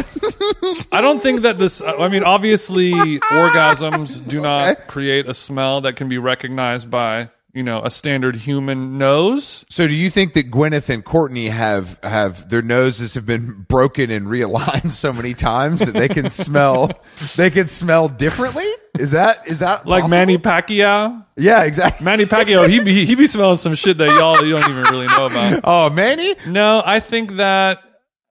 [0.92, 1.82] I don't think that this.
[1.82, 7.62] I mean, obviously, orgasms do not create a smell that can be recognized by you
[7.62, 9.64] know a standard human nose.
[9.68, 14.10] So, do you think that Gwyneth and Kourtney have have their noses have been broken
[14.10, 16.90] and realigned so many times that they can smell
[17.36, 18.66] they can smell differently?
[18.98, 20.18] Is that is that Like possible?
[20.18, 21.24] Manny Pacquiao.
[21.36, 22.04] Yeah, exactly.
[22.04, 25.06] Manny Pacquiao, he be he be smelling some shit that y'all you don't even really
[25.06, 25.60] know about.
[25.64, 26.34] Oh, Manny.
[26.46, 27.82] No, I think that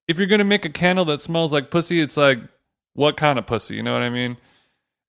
[0.08, 2.39] if you're gonna make a candle that smells like pussy, it's like
[2.93, 3.75] what kind of pussy?
[3.75, 4.38] You know what I mean?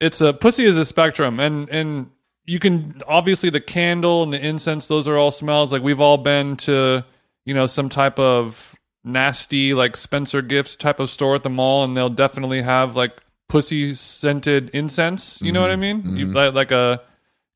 [0.01, 2.11] It's a pussy is a spectrum, and and
[2.48, 5.72] you can obviously the candle and the incense; those are all smells.
[5.72, 7.04] Like we've all been to
[7.44, 11.84] you know some type of nasty like Spencer Gifts type of store at the mall,
[11.84, 15.42] and they'll definitely have like pussy scented incense.
[15.42, 16.08] You know what I mm-hmm.
[16.08, 16.16] mean?
[16.16, 16.37] You mm-hmm.
[16.37, 17.02] like like a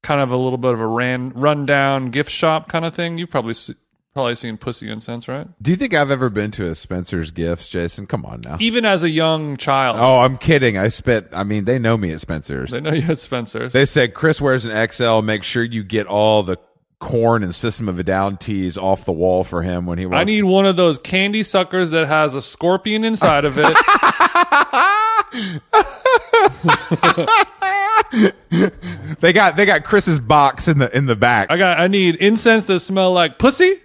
[0.03, 3.17] kind of a little bit of a ran rundown gift shop kind of thing.
[3.17, 3.55] You've probably
[4.15, 5.47] probably seen pussy incense, right?
[5.63, 8.07] Do you think I've ever been to a Spencer's Gifts, Jason?
[8.07, 8.57] Come on now.
[8.61, 10.77] Even as a young child, Oh, I'm kidding.
[10.79, 11.29] I spent.
[11.33, 12.71] I mean, they know me at Spencer's.
[12.71, 13.73] they know you at Spencer's.
[13.73, 15.21] They said Chris wears an XL.
[15.23, 16.59] Make sure you get all the
[17.01, 20.21] Korn and System of a Down tees off the wall for him when he walks.
[20.21, 23.77] I need one of those candy suckers that has a scorpion inside of it.
[29.21, 31.51] They got they got Chris's box in the in the back.
[31.51, 31.81] I got.
[31.81, 33.81] I need incense that smell like pussy.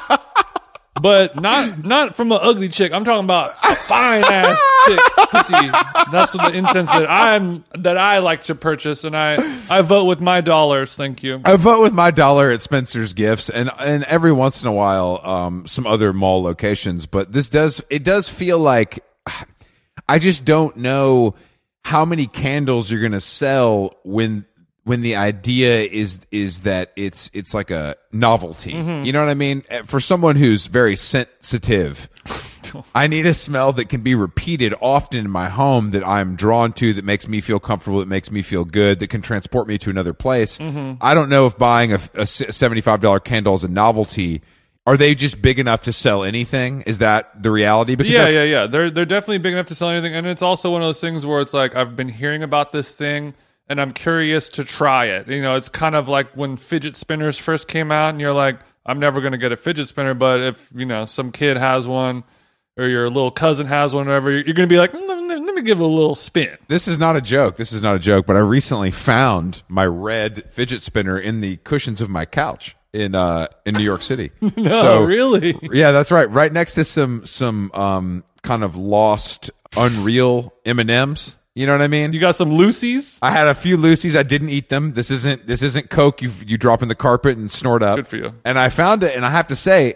[1.00, 2.92] but not not from an ugly chick.
[2.92, 5.68] I'm talking about a fine ass chick pussy.
[6.10, 9.36] That's what the incense that I'm that I like to purchase, and I
[9.68, 10.94] I vote with my dollars.
[10.96, 11.40] Thank you.
[11.44, 15.20] I vote with my dollar at Spencer's Gifts, and and every once in a while,
[15.24, 17.06] um, some other mall locations.
[17.06, 19.04] But this does it does feel like
[20.08, 21.34] I just don't know
[21.82, 24.46] how many candles you're gonna sell when
[24.84, 28.72] when the idea is is that it's it's like a novelty.
[28.72, 29.64] You know what I mean?
[29.70, 32.08] Eh, For someone who's very sensitive,
[32.94, 36.72] I need a smell that can be repeated often in my home that I'm drawn
[36.74, 39.78] to, that makes me feel comfortable, that makes me feel good, that can transport me
[39.78, 40.60] to another place.
[40.60, 44.42] I don't know if buying a, a $75 candle is a novelty.
[44.86, 46.82] Are they just big enough to sell anything?
[46.82, 47.94] Is that the reality?
[47.94, 48.66] Because Yeah, yeah, yeah.
[48.66, 51.24] They're they're definitely big enough to sell anything, and it's also one of those things
[51.24, 53.32] where it's like I've been hearing about this thing,
[53.68, 55.28] and I'm curious to try it.
[55.28, 58.58] You know, it's kind of like when fidget spinners first came out, and you're like,
[58.86, 61.86] I'm never going to get a fidget spinner, but if you know some kid has
[61.86, 62.24] one,
[62.76, 65.18] or your little cousin has one, or whatever, you're going to be like, "Mm, let,
[65.18, 66.56] me- let me give it a little spin.
[66.68, 67.56] This is not a joke.
[67.56, 71.56] This is not a joke, but I recently found my red fidget spinner in the
[71.58, 74.30] cushions of my couch in uh in New York City.
[74.56, 75.56] No, so really.
[75.72, 76.28] Yeah, that's right.
[76.30, 81.36] Right next to some some um kind of lost unreal M&Ms.
[81.54, 82.12] You know what I mean?
[82.12, 83.18] You got some Lucy's.
[83.22, 84.16] I had a few Lucy's.
[84.16, 84.92] I didn't eat them.
[84.92, 86.20] This isn't this isn't Coke.
[86.20, 87.96] You you drop in the carpet and snort up.
[87.96, 88.34] Good for you.
[88.44, 89.94] And I found it, and I have to say,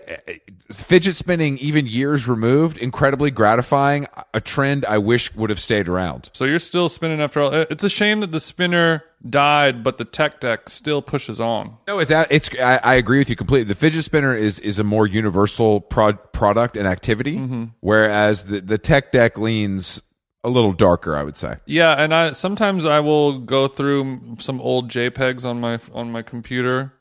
[0.71, 4.07] fidget spinning, even years removed, incredibly gratifying.
[4.33, 6.31] A trend I wish would have stayed around.
[6.33, 7.53] So you're still spinning after all.
[7.53, 11.77] It's a shame that the spinner died, but the tech deck still pushes on.
[11.88, 12.51] No, it's it's.
[12.61, 13.64] I, I agree with you completely.
[13.64, 17.64] The fidget spinner is is a more universal prod, product and activity, Mm-hmm.
[17.81, 20.03] whereas the the tech deck leans
[20.48, 21.14] a little darker.
[21.16, 21.56] I would say.
[21.66, 26.22] Yeah, and I sometimes I will go through some old JPEGs on my on my
[26.22, 26.94] computer.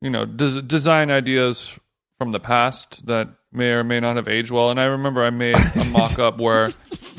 [0.00, 1.78] You know, des- design ideas
[2.18, 4.70] from the past that may or may not have aged well.
[4.70, 6.72] And I remember I made a mock up where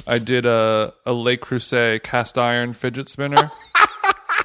[0.05, 3.51] I did a a Le Creuset cast iron fidget spinner.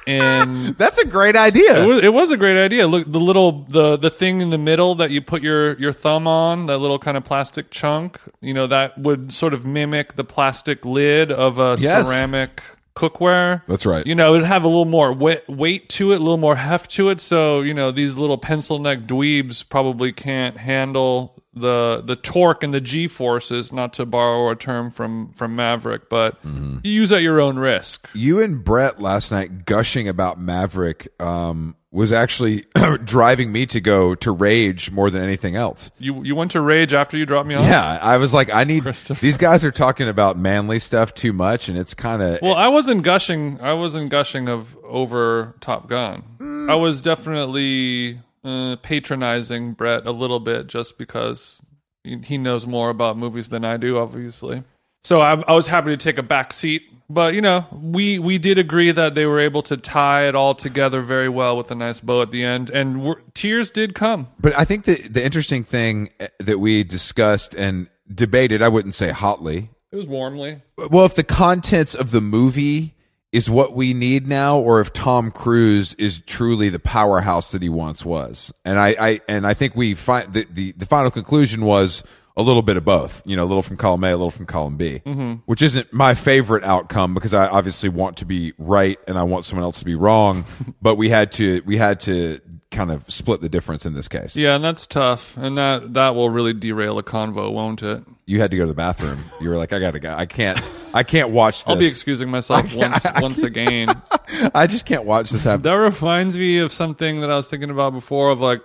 [0.07, 1.83] And That's a great idea.
[1.83, 2.87] it was, it was a great idea.
[2.87, 6.27] Look, the little the the thing in the middle that you put your your thumb
[6.27, 10.23] on, that little kind of plastic chunk, you know, that would sort of mimic the
[10.23, 12.07] plastic lid of a Yes.
[12.07, 12.61] ceramic
[12.95, 13.61] cookware.
[13.67, 14.05] That's right.
[14.05, 16.91] You know, it'd have a little more weight, weight to it, a little more heft
[16.91, 17.21] to it.
[17.21, 22.73] So, you know, these little pencil neck dweebs probably can't handle the the torque and
[22.73, 26.77] the G forces, not to borrow a term from from Maverick, but Mm-hmm.
[26.83, 28.09] you use at your own risk.
[28.13, 32.65] You and Bret last night gushing about Maverick um, was actually
[33.03, 35.91] driving me to go to rage more than anything else.
[35.99, 37.65] You you went to rage after you dropped me off?
[37.65, 38.85] Yeah, I was like, I need
[39.19, 42.69] these guys are talking about manly stuff too much, and it's kind of Well, I
[42.69, 43.59] wasn't gushing.
[43.59, 46.23] I wasn't gushing of over Top Gun.
[46.69, 51.61] I was definitely uh, patronizing Bret a little bit just because
[52.03, 54.63] he knows more about movies than I do, obviously.
[55.03, 56.83] So I, I was happy to take a back seat.
[57.09, 60.55] But you know, we we did agree that they were able to tie it all
[60.55, 64.29] together very well with a nice bow at the end, and tears did come.
[64.39, 68.95] But I think the the interesting thing eh, that we discussed and debated, I wouldn't
[68.95, 69.69] say hotly.
[69.91, 70.61] It was warmly.
[70.77, 72.95] Well, if the contents of the movie
[73.31, 77.69] is what we need now, or if Tom Cruise is truly the powerhouse that he
[77.69, 81.63] once was, and I, I and I think we find the, the the final conclusion
[81.63, 82.03] was
[82.37, 83.21] a little bit of both.
[83.25, 84.99] You know, a little from column A, a little from column B,
[85.45, 89.45] which isn't my favorite outcome because I obviously want to be right and I want
[89.45, 90.45] someone else to be wrong.
[90.81, 92.41] but we had to we had to
[92.71, 94.35] kind of split the difference in this case.
[94.35, 98.03] Yeah, and that's tough, and that that will really derail a convo, won't it?
[98.25, 99.19] You had to go to the bathroom.
[99.41, 100.13] You were like, I gotta go.
[100.15, 100.59] I can't.
[100.93, 101.67] I can't watch this.
[101.67, 103.89] I'll be excusing myself once once again.
[104.55, 105.63] I just can't watch this happen.
[105.63, 108.61] That reminds me of something that I was thinking about before of like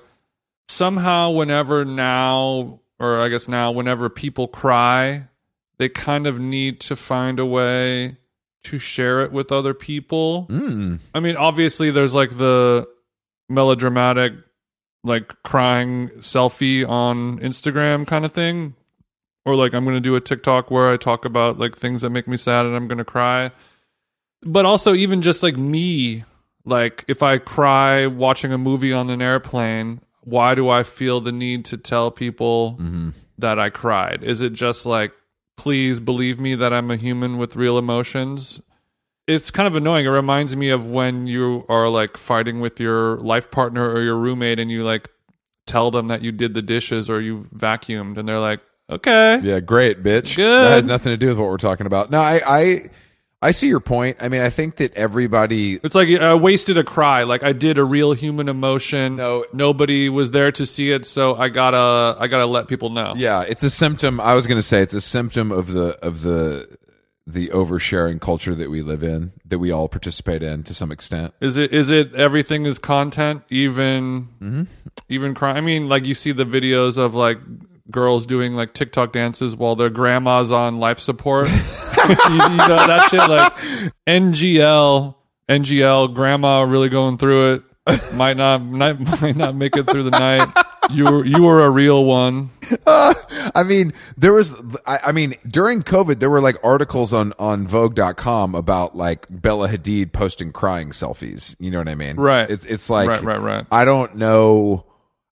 [0.69, 5.29] somehow whenever now or I guess now whenever people cry,
[5.79, 8.17] they kind of need to find a way
[8.65, 10.47] to share it with other people.
[10.51, 10.99] Mm.
[11.15, 12.89] I mean, obviously there's like the
[13.49, 14.33] melodramatic
[15.05, 18.75] like crying selfie on Instagram kind of thing.
[19.45, 22.11] Or like I'm going to do a TikTok where I talk about like things that
[22.11, 23.53] make me sad and I'm going to cry.
[24.43, 26.25] But also even just like me,
[26.65, 31.33] like if I cry watching a movie on an airplane, why do I feel the
[31.33, 33.11] need to tell people mm-hmm.
[33.39, 34.23] that I cried?
[34.23, 35.13] Is it just like
[35.57, 38.61] please believe me that I'm a human with real emotions?
[39.27, 40.07] it's kind of annoying.
[40.07, 44.17] It reminds me of when you are like fighting with your life partner or your
[44.17, 45.11] roommate and you like
[45.67, 49.41] tell them that you did the dishes or you vacuumed and they're like, okay.
[49.43, 50.37] Yeah, great, bitch.
[50.37, 50.65] Good.
[50.65, 52.11] That has nothing to do with what we're talking about.
[52.11, 52.91] No, I, I,
[53.47, 54.17] I see your point.
[54.21, 57.23] I mean, I think that everybody It's like I wasted a cry.
[57.23, 59.17] Like I did a real human emotion.
[59.17, 59.45] No.
[59.53, 63.15] nobody was there to see it, so I gotta I gotta let people know.
[63.17, 64.21] Yeah, it's a symptom.
[64.21, 66.67] I was going to say it's a symptom of the of the
[67.29, 71.33] the oversharing culture that we live in, that we all participate in to some extent.
[71.41, 74.63] Is it is it everything is content, even Mm-hmm.
[75.09, 75.57] even crime?
[75.57, 77.39] I mean, like you see the videos of like
[77.91, 81.49] girls doing like TikTok dances while their grandma's on life support.
[82.31, 83.53] you, know that shit like
[84.07, 85.15] NGL
[85.49, 87.63] NGL grandma really going through it
[88.15, 90.49] might not might, might not make it through the night.
[90.91, 92.51] You were you were a real one.
[92.87, 94.55] I mean, there was,
[94.87, 99.69] I, I mean, during COVID, there were like articles on, on Vogue.com about like Bella
[99.69, 101.55] Hadid posting crying selfies.
[101.59, 102.17] You know what I mean?
[102.17, 102.51] Right.
[102.51, 103.67] It's, it's like, Right, right, right.
[103.71, 104.85] I don't know.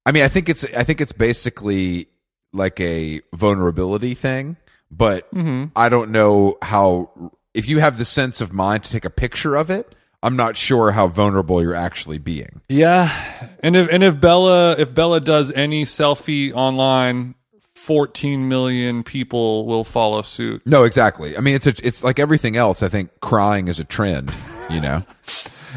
[0.07, 2.09] I mean, I think it's, I think it's basically
[2.53, 4.57] like a vulnerability thing,
[4.97, 5.67] but Mm-hmm.
[5.77, 9.57] I don't know how, if you have the sense of mind to take a picture
[9.57, 12.63] of it, I'm not sure how vulnerable you're actually being.
[12.69, 13.11] Yeah,
[13.61, 17.35] and if and if Bella if Bella does any selfie online,
[17.75, 20.63] fourteen million people will follow suit.
[20.65, 21.37] No, exactly.
[21.37, 22.83] I mean, it's a, it's like everything else.
[22.83, 24.33] I think crying is a trend,
[24.71, 25.03] you know?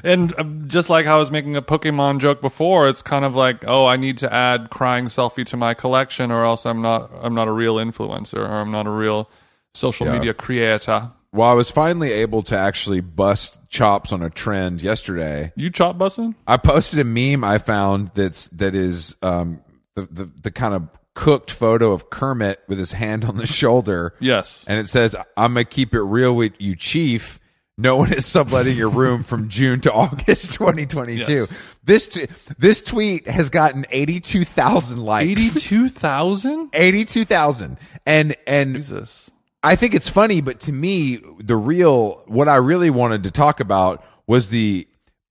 [0.03, 3.35] And uh, just like how I was making a Pokemon joke before, it's kind of
[3.35, 7.09] like, oh, I need to add crying selfie to my collection, or else I'm not
[7.21, 9.29] I'm not a real influencer, or I'm not a real
[9.73, 10.13] social Yeah.
[10.13, 11.11] media creator.
[11.33, 15.51] Well, I was finally able to actually bust chops on a trend yesterday.
[15.55, 16.35] You chop busting?
[16.47, 19.59] I posted a meme I found that's that is um
[19.95, 24.13] the the, the kind of cooked photo of Kermit with his hand on the shoulder,
[24.19, 24.63] Yes.
[24.67, 27.39] and it says, "I'm gonna keep it real with you, Chief."
[27.79, 31.31] No one is subletting your room from June to August 2022.
[31.31, 31.57] Yes.
[31.83, 35.29] This t- this tweet has gotten 82,000 likes.
[35.29, 36.69] Eighty-two thousand.
[36.73, 37.77] 82,000.
[38.05, 39.29] And and Jesus.
[39.63, 43.59] I think it's funny, but to me, the real what I really wanted to talk
[43.59, 44.86] about was the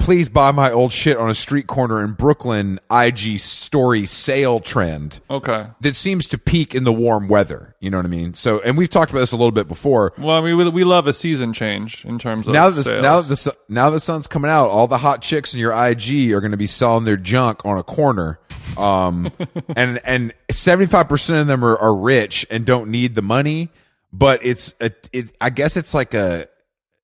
[0.07, 5.19] please buy my old shit on a street corner in Brooklyn IG story sale trend
[5.29, 5.67] Okay.
[5.81, 7.75] that seems to peak in the warm weather.
[7.81, 8.33] You know what I mean?
[8.33, 10.13] So, and we've talked about this a little bit before.
[10.17, 13.01] Well, I mean, we, we love a season change in terms of Now that the,
[13.01, 16.33] now that the now the sun's coming out, all the hot chicks in your IG
[16.33, 18.39] are going to be selling their junk on a corner.
[18.79, 19.33] Um,
[19.77, 23.71] and and seventy five percent of them are, are rich and don't need the money,
[24.13, 25.37] but it's a, it.
[25.41, 26.47] I guess it's like a.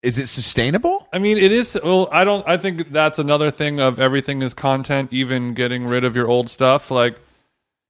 [0.02, 1.08] Is it sustainable?
[1.12, 1.78] I mean, it is.
[1.82, 2.46] Well, I don't.
[2.48, 5.12] I think that's another thing of everything is content.
[5.12, 7.18] Even getting rid of your old stuff, like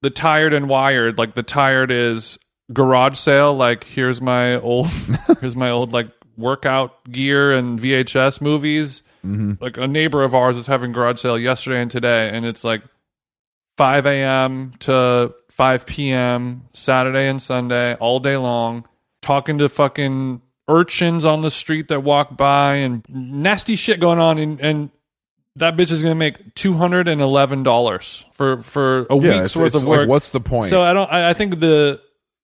[0.03, 1.17] the tired and wired.
[1.17, 2.39] Like the tired is
[2.71, 3.55] garage sale.
[3.55, 4.89] Like here's my old,
[5.41, 9.03] here's my old like workout gear and VHS movies.
[9.25, 9.55] Mm-hmm.
[9.63, 12.83] Like a neighbor of ours was having garage sale yesterday and today, and it's like
[13.79, 14.73] 5 a.m.
[14.81, 16.69] to 5 p.m.
[16.75, 18.87] Saturday and Sunday, all day long,
[19.23, 20.43] talking to fucking
[20.73, 24.39] urchins on the street that walk by and nasty shit going on.
[24.39, 24.91] And, and
[25.57, 29.85] that bitch is going to make $211 for, for a week's it's- worth it's of
[29.85, 30.09] like, work.
[30.09, 30.65] what's the point?
[30.67, 32.01] So I don't, I, I think the,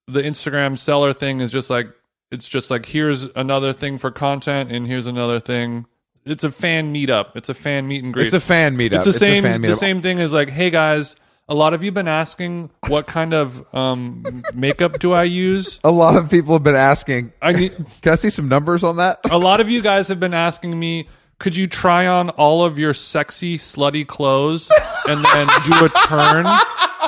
[0.07, 1.89] the Instagram seller thing is just like,
[2.31, 5.87] it's just like, here's another thing for content and here's another thing.
[6.27, 7.37] It's a fan meetup.
[7.37, 8.27] It's a fan meet and greet.
[8.27, 8.97] It's a fan meetup.
[8.97, 9.45] It's the same.
[9.45, 11.17] a fan the same thing as like, hey guys,
[11.49, 15.81] a lot of you have been asking what kind of um, makeup do I use.
[15.83, 17.33] A lot of people have been asking.
[17.41, 17.73] I need.
[18.03, 19.21] Can I see some numbers on that?
[19.31, 22.79] A lot of you guys have been asking me, could you try on all of
[22.79, 24.71] your sexy, slutty clothes
[25.09, 26.47] and then do a turn?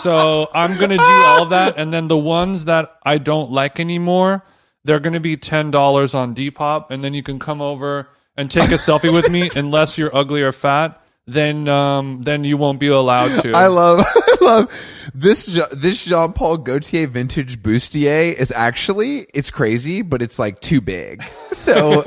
[0.00, 4.42] So I'm gonna do all that, and then the ones that I don't like anymore,
[4.84, 8.70] they're gonna be ten dollars on Depop, and then you can come over and take
[8.70, 9.50] a selfie with me.
[9.54, 13.52] Unless you're ugly or fat, then um, then you won't be allowed to.
[13.54, 14.72] I love, I love
[15.14, 15.60] this.
[15.72, 21.24] This Jean Paul Gaultier vintage bustier is actually it's crazy, but it's like too big.
[21.52, 22.04] So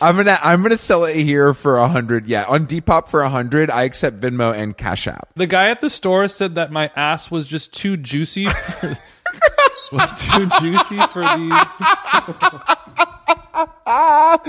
[0.00, 2.28] I'm gonna I'm gonna sell it here for a hundred.
[2.28, 3.72] Yeah, on Depop for a hundred.
[3.72, 5.30] I accept Venmo and Cash App.
[5.34, 8.48] The guy at the store said that my ass was just too juicy.
[8.48, 8.94] For,
[9.90, 11.52] was too juicy for these.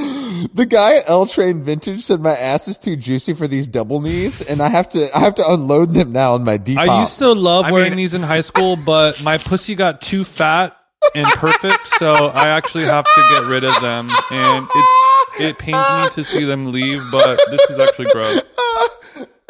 [0.54, 4.02] The guy at L Train Vintage said my ass is too juicy for these double
[4.02, 6.78] knees, and I have to I have to unload them now on my Depop.
[6.90, 10.02] I used to love I wearing mean- these in high school, but my pussy got
[10.02, 10.76] too fat
[11.16, 14.10] and perfect, so I actually have to get rid of them.
[14.32, 18.42] And it's it pains me to see them leave, but this is actually gross.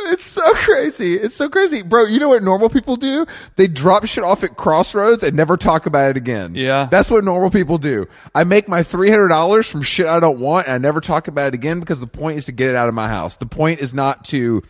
[0.08, 1.16] It's so crazy.
[1.16, 1.82] It's so crazy.
[1.82, 3.26] Bro, you know what normal people do?
[3.56, 6.56] They drop shit off at crossroads and never talk about it again.
[6.56, 6.88] Yeah.
[6.90, 8.08] That's what normal people do.
[8.34, 11.54] I make my $300 from shit I don't want and I never talk about it
[11.54, 13.38] again because the point is to get it out of my house.
[13.38, 14.64] The point is not to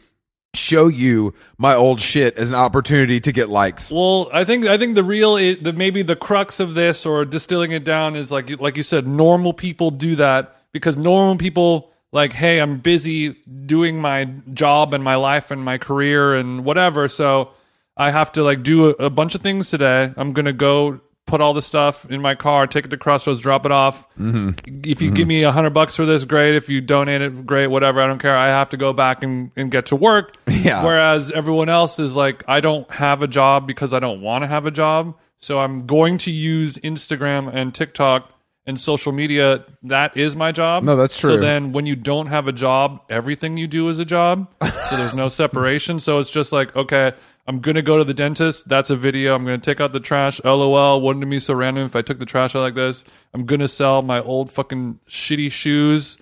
[0.54, 3.92] show you my old shit as an opportunity to get likes.
[3.92, 7.72] Well, I think I think the real the maybe the crux of this or distilling
[7.72, 12.34] it down is like like you said, normal people do that because normal people like,
[12.34, 13.34] hey, I'm busy
[13.66, 17.52] doing my job and my life and my career and whatever, so
[17.96, 20.14] I have to like do a, a bunch of things today.
[20.16, 23.66] I'm gonna go put all the stuff in my car, take it to Crossroads, drop
[23.66, 24.10] it off.
[24.18, 24.82] Mm-hmm.
[24.86, 26.56] If you give me a hundred bucks for this, great.
[26.56, 27.68] If you donate it, great.
[27.68, 28.36] Whatever, I don't care.
[28.36, 30.36] I have to go back and, and get to work.
[30.58, 30.84] Yeah.
[30.84, 34.48] Whereas everyone else is like, I don't have a job because I don't want to
[34.48, 35.16] have a job.
[35.38, 38.30] So I'm going to use Instagram and TikTok
[38.68, 39.66] and social media.
[39.84, 40.84] That is my job.
[40.84, 41.32] No, that's true.
[41.32, 44.48] So then when you don't have a job, everything you do is a job.
[44.62, 46.00] So there's no separation.
[46.00, 47.14] So it's just like, okay,
[47.48, 48.68] I'm going to go to the dentist.
[48.68, 49.34] That's a video.
[49.34, 50.44] I'm going to take out the trash.
[50.44, 51.02] LOL.
[51.02, 53.06] Wouldn't it be so random if I took the trash out like this?
[53.34, 56.18] I'm going to sell my old fucking shitty shoes.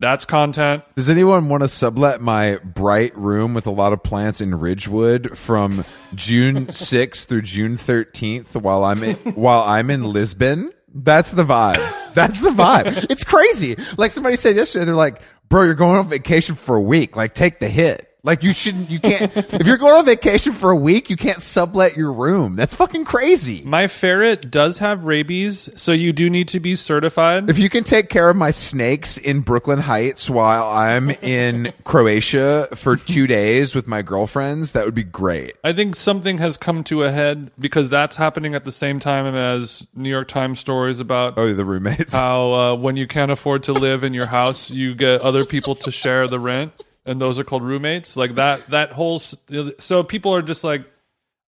[0.00, 0.82] That's content.
[0.96, 5.38] Does anyone want to sublet my bright room with a lot of plants in Ridgewood
[5.38, 5.84] from
[6.14, 10.72] June 6th through June 13th while I'm in, while I'm in Lisbon?
[10.94, 12.14] That's the vibe.
[12.14, 13.06] That's the vibe.
[13.10, 13.76] It's crazy.
[13.96, 17.16] Like somebody said yesterday, they're like, "Bro, you're going on vacation for a week.
[17.16, 19.36] Like, take the hit." Like you shouldn't, you can't.
[19.36, 22.54] if you're going on vacation for a week, you can't sublet your room.
[22.54, 23.62] That's fucking crazy.
[23.64, 27.50] My ferret does have rabies, so you do need to be certified.
[27.50, 32.68] If you can take care of my snakes in Brooklyn Heights while I'm in Croatia
[32.76, 35.56] for two days with my girlfriends, that would be great.
[35.64, 39.34] I think something has come to a head because that's happening at the same time
[39.34, 42.12] as New York Times stories about Oh, the roommates.
[42.12, 45.74] how uh, when you can't afford to live in your house, you get other people
[45.74, 46.72] to share the rent,
[47.04, 48.16] and those are called roommates.
[48.16, 48.68] Like that.
[48.70, 49.18] That whole.
[49.18, 50.84] So people are just like,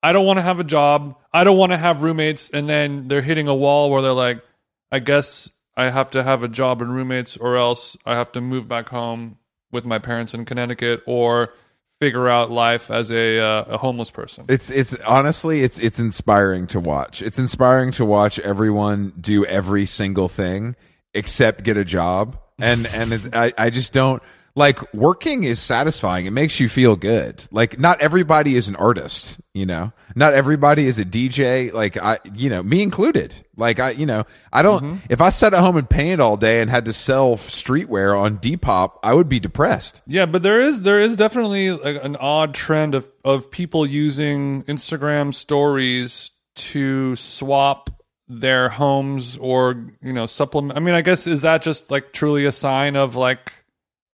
[0.03, 1.17] I don't want to have a job.
[1.33, 4.43] I don't want to have roommates, and then they're hitting a wall where they're like,
[4.93, 8.41] I guess I have to have a job and roommates, or else I have to
[8.41, 9.39] move back home
[9.73, 11.55] with my parents in Connecticut, or
[12.01, 14.45] figure out life as a uh, a homeless person.
[14.49, 17.23] It's it's honestly it's it's inspiring to watch.
[17.23, 20.77] It's inspiring to watch everyone do every single thing
[21.15, 22.39] except get a job.
[22.59, 24.23] And and it, I I just don't
[24.57, 26.27] like working is satisfying.
[26.27, 27.45] It makes you feel good.
[27.51, 29.93] Like not everybody is an artist, you know.
[30.15, 31.73] Not everybody is a DJ.
[31.73, 33.35] Like I, you know, me included.
[33.57, 34.83] Like I, you know, I don't.
[34.83, 35.07] Mm-hmm.
[35.11, 38.39] If I sat at home and painted all day and had to sell streetwear on
[38.39, 40.03] Depop, I would be depressed.
[40.07, 44.63] Yeah, but there is there is definitely like an odd trend of of people using
[44.65, 47.91] Instagram stories to swap
[48.29, 50.79] their homes or you know supplement.
[50.79, 53.53] I mean, I guess is that just like truly a sign of like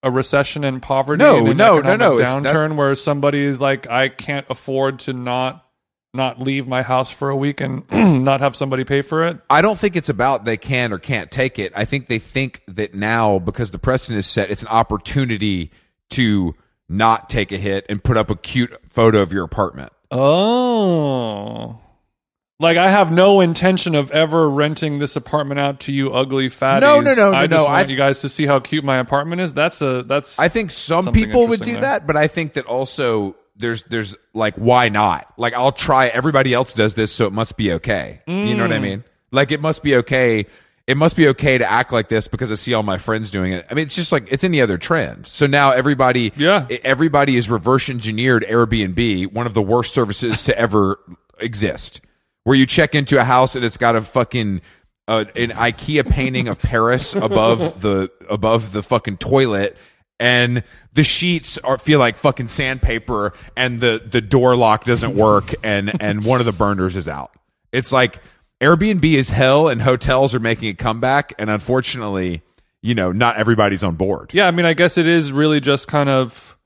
[0.02, 1.22] a recession and poverty?
[1.22, 5.00] No, and an no, no, no, it's- Downturn where somebody is like, I can't afford
[5.00, 5.66] to not
[6.12, 7.84] not leave my house for a week and
[8.24, 9.38] not have somebody pay for it.
[9.48, 11.72] I don't think it's about they can or can't take it.
[11.76, 15.70] I think they think that now because the precedent is set, it's an opportunity
[16.10, 16.56] to
[16.88, 19.92] not take a hit and put up a cute photo of your apartment.
[20.10, 21.78] Oh.
[22.60, 26.82] Like I have no intention of ever renting this apartment out to you ugly fatties.
[26.82, 28.84] No, no, no, I no, just no, want I- you guys to see how cute
[28.84, 29.54] my apartment is.
[29.54, 31.80] That's a that's I think some people would do there.
[31.80, 35.32] that, but I think that also there's there's like why not?
[35.38, 36.08] Like I'll try.
[36.08, 38.20] Everybody else does this, so it must be okay.
[38.26, 38.82] You know what I Mm.
[38.82, 39.04] mean?
[39.32, 40.44] Like it must be okay.
[40.86, 43.52] It must be okay to act like this because I see all my friends doing
[43.52, 43.64] it.
[43.70, 45.26] I mean, it's just like it's any other trend.
[45.26, 46.66] So now everybody, Yeah.
[46.84, 50.98] everybody is reverse engineered Airbnb, one of the worst services to ever
[51.38, 52.00] exist,
[52.44, 54.60] where you check into a house and it's got a fucking
[55.08, 59.76] uh, an IKEA painting of Paris above the above the fucking toilet,
[60.20, 60.62] and
[60.92, 66.00] the sheets are feel like fucking sandpaper, and the the door lock doesn't work, and
[66.00, 67.32] and one of the burners is out.
[67.72, 68.20] It's like
[68.60, 72.42] Airbnb is hell, and hotels are making a comeback, and unfortunately,
[72.80, 74.32] you know, not everybody's on board.
[74.32, 76.56] Yeah, I mean I guess it is really just kind of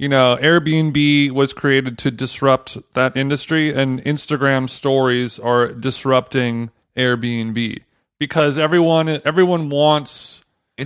[0.00, 7.82] you know, Airbnb was created to disrupt that industry and Instagram stories are disrupting Airbnb
[8.18, 10.42] because everyone everyone wants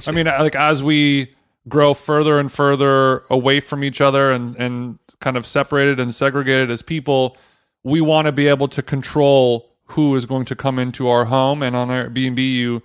[0.09, 1.33] I mean, like as we
[1.69, 6.73] grow further and further away from each other and and kind of separated and segregated
[6.73, 7.37] as people,
[7.85, 11.63] we want to be able to control who is going to come into our home.
[11.63, 12.83] And on Airbnb, you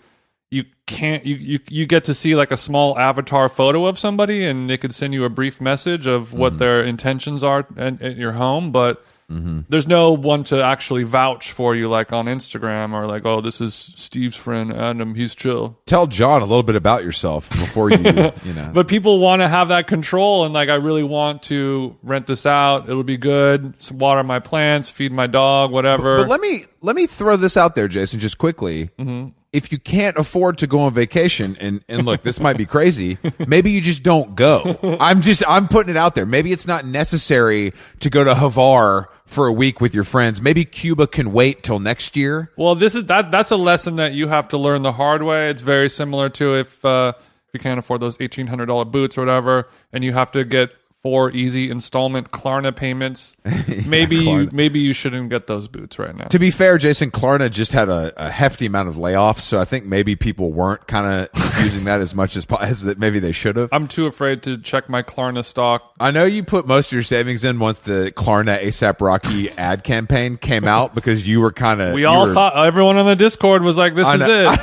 [0.51, 4.45] you can't you you you get to see like a small avatar photo of somebody,
[4.45, 6.57] and they could send you a brief message of what mm-hmm.
[6.57, 9.03] their intentions are at, at your home, but.
[9.29, 9.59] Mm-hmm.
[9.69, 13.61] There's no one to actually vouch for you, like on Instagram, or like, oh, this
[13.61, 15.13] is Steve's friend Adam.
[15.13, 15.77] He's chill.
[15.85, 17.97] Tell John a little bit about yourself before you,
[18.43, 18.71] you know.
[18.73, 22.47] But people want to have that control, and like I really want to rent this
[22.47, 22.89] out.
[22.89, 23.75] It'll be good.
[23.91, 26.17] Water my plants, feed my dog, whatever.
[26.17, 28.89] But let me let me throw this out there, Jason, just quickly.
[28.97, 29.38] Mm-hmm.
[29.51, 33.17] If you can't afford to go on vacation, and and look, this might be crazy.
[33.47, 34.77] Maybe you just don't go.
[34.99, 36.25] I'm just I'm putting it out there.
[36.25, 40.39] Maybe it's not necessary to go to Havar for a week with your friends.
[40.41, 42.51] Maybe Cuba can wait till next year.
[42.57, 43.31] well, this is that.
[43.31, 45.49] That's a lesson that you have to learn the hard way.
[45.49, 49.17] It's very similar to if uh, if you can't afford those eighteen hundred dollar boots
[49.17, 50.71] or whatever, and you have to get
[51.01, 53.37] four easy installment Klarna payments,
[53.85, 54.51] maybe you Klarna.
[54.53, 56.25] maybe you shouldn't get those boots right now.
[56.25, 59.65] To be fair, Jason Klarna just had a, a hefty amount of layoffs, so I
[59.65, 63.31] think maybe people weren't kind of using that as much as, as that maybe they
[63.31, 63.69] should have.
[63.71, 65.93] I'm too afraid to check my Klarna stock.
[65.99, 69.83] I know you put most of your savings in once the Klarna ASAP Rocky ad
[69.83, 73.63] campaign came out because you were kind of We all thought everyone on the Discord
[73.63, 74.51] was like, "This I is know.
[74.53, 74.59] it."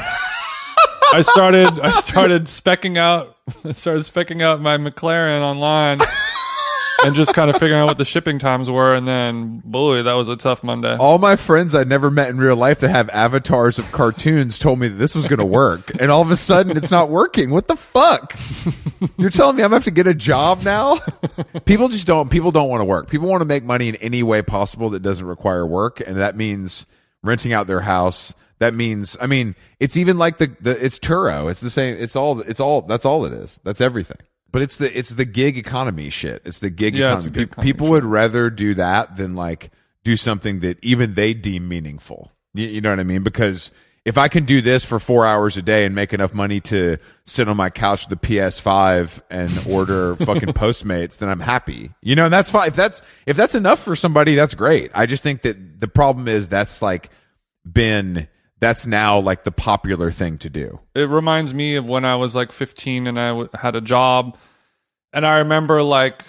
[1.12, 6.00] I started I started specking out I started specking out my McLaren online
[7.04, 10.14] and just kind of figuring out what the shipping times were and then boy, that
[10.14, 10.96] was a tough Monday.
[10.96, 14.78] all my friends I'd never met in real life that have avatars of cartoons told
[14.78, 17.50] me that this was going to work, and all of a sudden it's not working.
[17.50, 18.38] What the fuck?
[19.18, 20.98] You're telling me I'm gonna have to get a job now?
[21.64, 22.30] People just don't.
[22.30, 23.08] People don't want to work.
[23.10, 26.36] People want to make money in any way possible that doesn't require work, and that
[26.36, 26.86] means
[27.22, 28.34] renting out their house.
[28.58, 31.50] That means, I mean, it's even like the, the it's Turo.
[31.50, 31.96] It's the same.
[31.98, 32.40] It's all.
[32.40, 32.82] It's all.
[32.82, 33.60] That's all it is.
[33.64, 34.18] That's everything.
[34.56, 36.40] But it's the it's the gig economy shit.
[36.46, 37.30] It's the gig Yeah, economy.
[37.30, 39.70] gig economy People would rather do that than like
[40.02, 42.32] do something that even they deem meaningful.
[42.54, 43.22] You, you know what I mean?
[43.22, 43.70] Because
[44.06, 46.96] if I can do this for four hours a day and make enough money to
[47.26, 51.92] sit on my couch with the PS5 and order fucking Postmates, then I'm happy.
[52.00, 52.68] You know, and that's fine.
[52.68, 54.90] If that's if that's enough for somebody, that's great.
[54.94, 57.10] I just think that the problem is that's like
[57.70, 58.26] been
[58.58, 60.80] that's now like the popular thing to do.
[60.94, 64.36] It reminds me of when I was like 15 and I w- had a job
[65.12, 66.24] and I remember like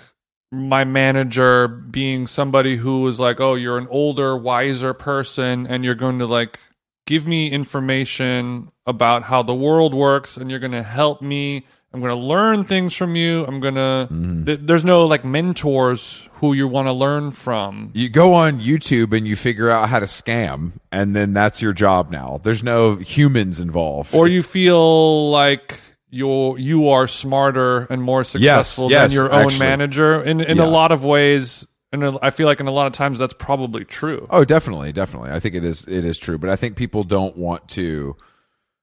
[0.52, 5.96] my manager being somebody who was like, "Oh, you're an older, wiser person and you're
[5.96, 6.60] going to like
[7.06, 11.66] give me information about how the world works and you're going to help me.
[11.94, 13.46] I'm going to learn things from you.
[13.46, 14.44] I'm going to mm-hmm.
[14.44, 17.92] th- there's no like mentors who you want to learn from.
[17.94, 21.74] You go on YouTube and you figure out how to scam, and then that's your
[21.74, 22.40] job now.
[22.44, 24.14] There's no humans involved.
[24.14, 25.80] Or you feel like
[26.10, 29.60] you're you are smarter and more successful yes, than your own actually.
[29.66, 30.22] manager.
[30.22, 30.66] In in Yeah.
[30.66, 33.86] a lot of ways, and I feel like in a lot of times that's probably
[33.86, 34.28] true.
[34.30, 35.32] Oh, definitely, definitely.
[35.32, 35.86] I think it is.
[35.88, 38.16] It is true, but I think people don't want to.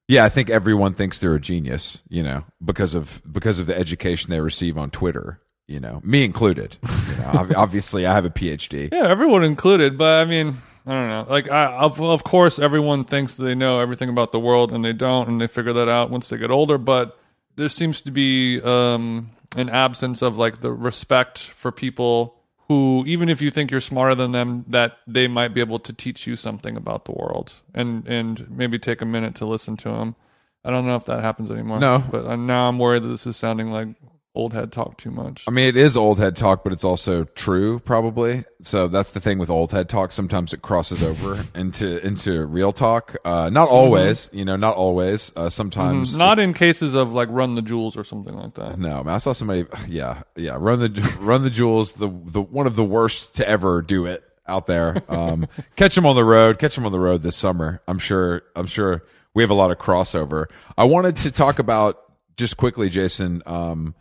[0.07, 3.77] Yeah, I think everyone thinks they're a genius, you know, because of because of the
[3.77, 5.39] education they receive on Twitter.
[5.67, 6.77] You know, me included.
[6.83, 8.93] You know, obviously, I have a PhD.
[8.93, 9.97] Yeah, everyone included.
[9.97, 11.25] But I mean, I don't know.
[11.27, 14.93] Like, I, of of course, everyone thinks they know everything about the world, and they
[14.93, 16.77] don't, and they figure that out once they get older.
[16.77, 17.17] But
[17.55, 22.34] there seems to be um, an absence of like the respect for people
[22.67, 25.93] who, even if you think you're smarter than them, that they might be able to
[25.93, 29.89] teach you something about the world, and and maybe take a minute to listen to
[29.89, 30.15] them.
[30.63, 31.79] I don't know if that happens anymore.
[31.79, 32.03] No.
[32.09, 33.89] but uh, now I'm worried that this is sounding like
[34.35, 35.45] old head talk too much.
[35.47, 38.43] I mean, it is old head talk, but it's also true, probably.
[38.61, 40.11] So that's the thing with old head talk.
[40.11, 43.15] Sometimes it crosses over into into real talk.
[43.25, 45.31] Uh, not always, you know, not always.
[45.35, 48.77] Uh, sometimes Not in cases of like run the jewels or something like that.
[48.77, 49.65] No, man, I saw somebody.
[49.87, 50.57] Yeah, yeah.
[50.59, 51.93] Run the run the jewels.
[51.93, 55.01] The the one of the worst to ever do it out there.
[55.07, 56.59] Um, catch them on the road.
[56.59, 57.81] Catch them on the road this summer.
[57.87, 58.43] I'm sure.
[58.55, 60.47] I'm sure we have a lot of crossover.
[60.77, 62.01] I wanted to talk about
[62.37, 63.43] just quickly, Jason.
[63.45, 63.95] Um,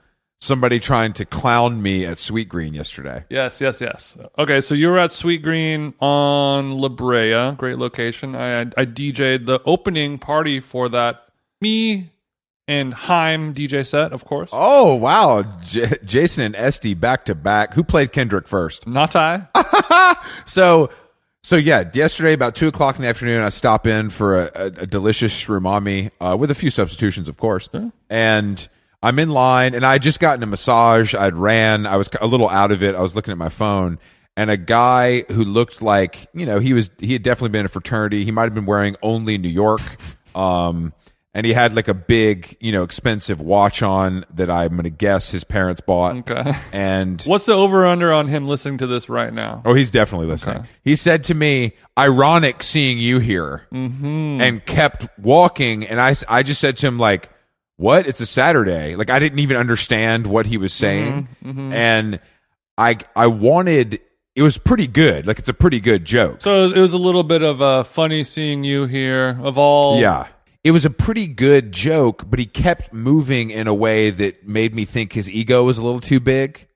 [0.45, 3.25] somebody trying to clown me at Sweetgreen yesterday.
[3.31, 4.17] Yes, yes, yes.
[4.39, 8.37] Okay, so you were at Sweetgreen on La Brea, great location.
[8.37, 11.23] I I DJ'd the opening party for that.
[11.61, 12.11] Me
[12.69, 14.51] and Heim DJ set, of course.
[14.53, 17.75] Oh wow, J- Jason and Esty back to back.
[17.75, 18.87] Who played Kendrick first?
[18.87, 19.49] Not I.
[20.47, 20.91] So,
[21.43, 24.65] so yeah, yesterday about two o'clock in the afternoon, I stop in for a, a,
[24.67, 27.69] a delicious Shroomami uh, with a few substitutions, of course.
[28.09, 28.69] And
[29.05, 31.15] I'm in line, and I just gotten a massage.
[31.15, 31.85] I'd ran.
[31.85, 32.95] I was a little out of it.
[32.95, 33.99] I was looking at my phone,
[34.37, 37.67] and a guy who looked like you know he was he had definitely been in
[37.67, 38.25] a fraternity.
[38.25, 39.83] He might have been wearing only New York.
[40.35, 40.95] Um,
[41.35, 44.91] and he had like a big, you know, expensive watch on that I'm going to
[44.91, 46.31] guess his parents bought.
[46.31, 46.55] Okay.
[46.73, 49.61] And What's the over under on him listening to this right now?
[49.65, 50.67] Oh, he's definitely listening.
[50.85, 54.41] He said to me, "Ironic seeing you here," mm-hmm.
[54.41, 55.85] and kept walking.
[55.85, 57.31] And I, I just said to him, like,
[57.77, 58.07] "What?
[58.07, 61.73] It's a Saturday." Like I didn't even understand what he was mm-hmm, saying, mm-hmm.
[61.73, 62.21] and
[62.79, 64.01] I, I wanted.
[64.35, 65.27] It was pretty good.
[65.27, 66.41] Like it's a pretty good joke.
[66.41, 69.59] So it was, it was a little bit of a funny seeing you here of
[69.59, 70.01] all.
[70.01, 70.27] Yeah.
[70.65, 74.75] It was a pretty good joke, but he kept moving in a way that made
[74.75, 76.67] me think his ego was a little too big.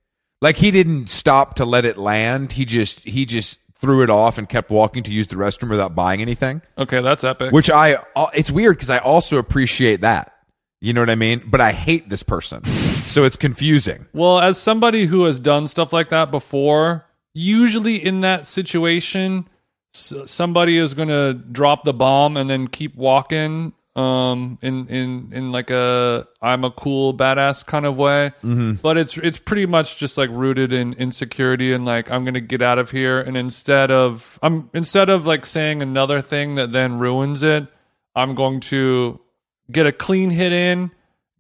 [0.41, 2.53] Like he didn't stop to let it land.
[2.53, 5.95] He just he just threw it off and kept walking to use the restroom without
[5.95, 6.63] buying anything.
[6.77, 7.53] Okay, that's epic.
[7.53, 10.35] Which I uh, it's weird because I also appreciate that.
[10.81, 11.43] You know what I mean?
[11.47, 12.65] But I hate this person.
[12.65, 14.07] So it's confusing.
[14.13, 17.05] Well, as somebody who has done stuff like that before,
[17.35, 19.49] usually in that situation,
[19.95, 25.33] s- somebody is going to drop the bomb and then keep walking um in in
[25.33, 28.75] in like a I'm a cool badass kind of way Mm-hmm.
[28.75, 32.63] but it's it's pretty much just like rooted in insecurity and like I'm gonna get
[32.63, 37.01] out of here and instead of I'm instead of like saying another thing that then
[37.01, 37.67] ruins it
[38.15, 39.19] I'm going to
[39.71, 40.91] get a clean hit in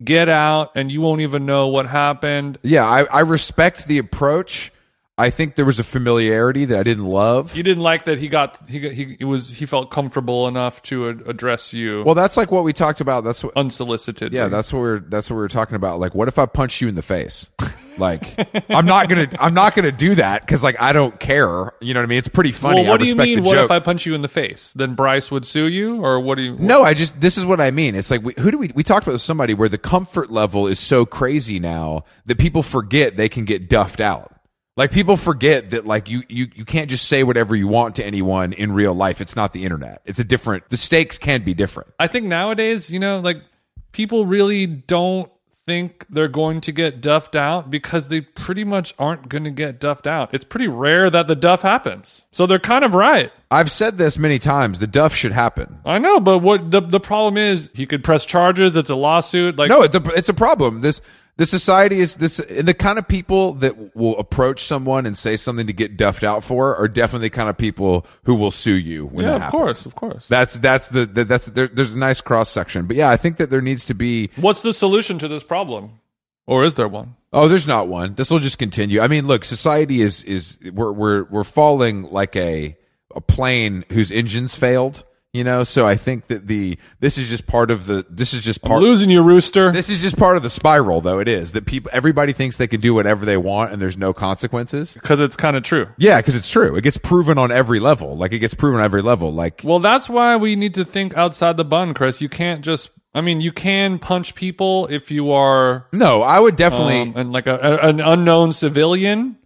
[0.03, 4.72] get out and you won't even know what happened Yeah, I, I respect the approach.
[5.19, 7.57] I think there was a familiarity that I didn't love.
[7.57, 10.81] you didn't like that he got he got, he it was he felt comfortable enough
[10.83, 13.25] to ad- address you well, that's like what we talked about.
[13.25, 13.57] That's what.
[13.57, 16.01] unsolicited Yeah, that's what we're that's what we were talking about.
[16.01, 17.51] Like, what if I punch you in the face?
[17.99, 21.73] Like, I'm not gonna I'm not gonna do that because like I don't care.
[21.81, 22.19] You know what I mean?
[22.19, 22.83] It's pretty funny.
[22.83, 23.43] Well, what I do you mean?
[23.43, 23.64] What joke.
[23.64, 24.73] if I punch you in the face?
[24.73, 26.57] Then Bryce would sue you, or what do you?
[26.59, 27.95] No, I just this is what I mean.
[27.95, 30.69] It's like we, who do we we talked about with somebody where the comfort level
[30.69, 34.33] is so crazy now that people forget they can get duffed out.
[34.79, 38.05] Like people forget that like you you you can't just say whatever you want to
[38.05, 39.20] anyone in real life.
[39.20, 40.03] It's not the internet.
[40.05, 40.68] It's a different.
[40.68, 41.93] The stakes can be different.
[41.99, 43.43] I think nowadays, you know, like
[43.91, 45.33] people really don't
[45.66, 49.81] think they're going to get duffed out because they pretty much aren't going to get
[49.81, 50.33] duffed out.
[50.33, 52.24] It's pretty rare that the duff happens.
[52.31, 53.33] So they're kind of right.
[53.51, 54.79] I've said this many times.
[54.79, 55.81] The duff should happen.
[55.85, 58.76] I know, but what the the problem is, he could press charges.
[58.76, 59.57] It's a lawsuit.
[59.57, 60.81] Like No, it, it's a problem.
[60.81, 61.01] This
[61.39, 65.36] the society is this and the kind of people that will approach someone and say
[65.36, 68.74] something to get duffed out for are definitely the kind of people who will sue
[68.74, 69.07] you.
[69.07, 69.61] When yeah, that of happens.
[69.61, 70.26] course, of course.
[70.26, 73.36] That's that's the, the that's there, there's a nice cross section, but yeah, I think
[73.36, 74.30] that there needs to be.
[74.36, 76.01] What's the solution to this problem,
[76.47, 77.14] or is there one?
[77.32, 78.14] Oh, there's not one.
[78.14, 79.01] This will just continue.
[79.01, 82.76] I mean, look, society is is we're we're we're falling like a
[83.14, 85.05] a plane whose engines failed.
[85.35, 88.43] You know, so I think that the this is just part of the this is
[88.43, 88.81] just part.
[88.81, 89.70] Losing your Rooster.
[89.72, 91.18] This is just part of the spiral, though.
[91.18, 94.14] It is that people everybody thinks they can do whatever they want and there's no
[94.14, 94.95] consequences.
[94.95, 95.87] Because it's kind of true.
[95.99, 96.76] Yeah, because it's true.
[96.76, 98.16] It gets proven on every level.
[98.16, 99.31] Like it gets proven on every level.
[99.33, 102.20] Like Well, that's why we need to think outside the bun, Chris.
[102.22, 102.91] You can't just.
[103.14, 107.01] I mean, you can punch people if you are no, I would definitely.
[107.01, 109.38] um, and like a, a- an unknown civilian.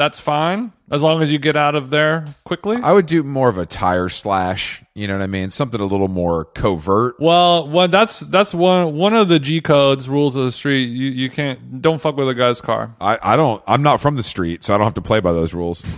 [0.00, 2.78] That's fine as long as you get out of there quickly.
[2.82, 4.82] I would do more of a tire slash.
[4.94, 5.50] You know what I mean?
[5.50, 7.16] Something a little more covert.
[7.20, 10.84] well, well, that's that's one one of the G codes rules of the street.
[10.86, 12.94] You you can't don't fuck with a guy's car.
[12.98, 13.62] I, I don't.
[13.66, 15.84] I'm not from the street, so I don't have to play by those rules.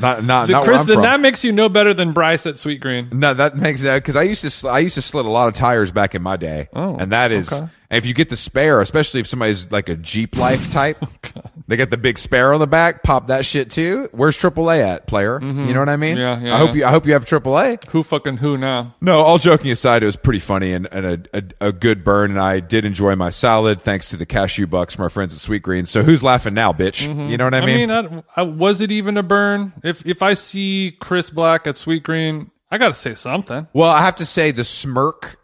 [0.00, 1.02] not not, not Chris, then from.
[1.04, 3.12] that makes you no better than Bryce at Sweetgreen.
[3.12, 5.30] no, that makes uh, that because I used to sl- I used to slit a
[5.30, 7.68] lot of tires back in my day, Oh, and that is okay.
[7.90, 10.98] and if you get the spare, especially if somebody's like a Jeep Life type,
[11.36, 14.08] Oh, they get the big spare on the back, pop that shit too.
[14.12, 15.40] Where's AAA at, player?
[15.40, 16.16] You know what I mean?
[16.16, 16.44] Mm-hmm.
[16.44, 16.74] Yeah, yeah, I hope yeah.
[16.74, 17.88] you I hope you have AAA.
[17.88, 18.94] Who fucking who now?
[19.00, 22.30] No, all joking aside, it was pretty funny and, and a, a, a good burn,
[22.30, 25.40] and I did enjoy my salad thanks to the cashew bucks from our friends at
[25.40, 25.86] Sweetgreen.
[25.86, 27.06] So who's laughing now, bitch?
[27.28, 27.90] You know what I mean?
[27.90, 28.10] I mean?
[28.10, 29.72] mean, I, I, was it even a burn?
[29.82, 33.68] If if I see Chris Black at Sweetgreen, I got to say something.
[33.72, 35.38] well, I have to say the smirk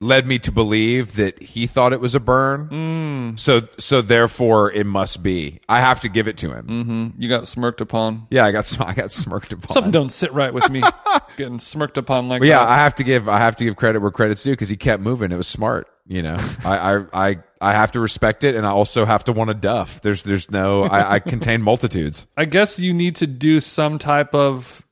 [0.00, 2.68] led me to believe that he thought it was a burn.
[2.68, 3.38] Mm.
[3.38, 5.60] So so therefore it must be.
[5.68, 6.66] I have to give it to him.
[6.66, 7.22] Mm-hmm.
[7.22, 8.26] You got smirked upon.
[8.30, 9.68] Yeah, I got I got smirked upon.
[9.68, 10.82] Something don't sit right with me.
[11.36, 12.68] Getting smirked upon like But yeah, that.
[12.68, 15.02] I have to give I have to give credit where credit's due because he kept
[15.02, 15.32] moving.
[15.32, 15.88] It was smart.
[16.06, 19.32] You know, I, I I I have to respect it, and I also have to
[19.32, 20.00] want to duff.
[20.00, 22.26] There's there's no I, I contain multitudes.
[22.34, 24.86] I guess you need to do some type of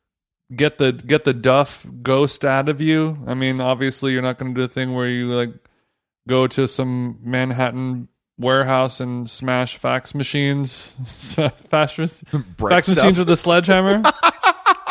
[0.54, 3.18] get the get the duff ghost out of you.
[3.26, 5.50] I mean, obviously, you're not going to do a thing where you like
[6.28, 11.94] go to some Manhattan warehouse and smash fax machines, fax,
[12.58, 14.02] fax machines with a sledgehammer.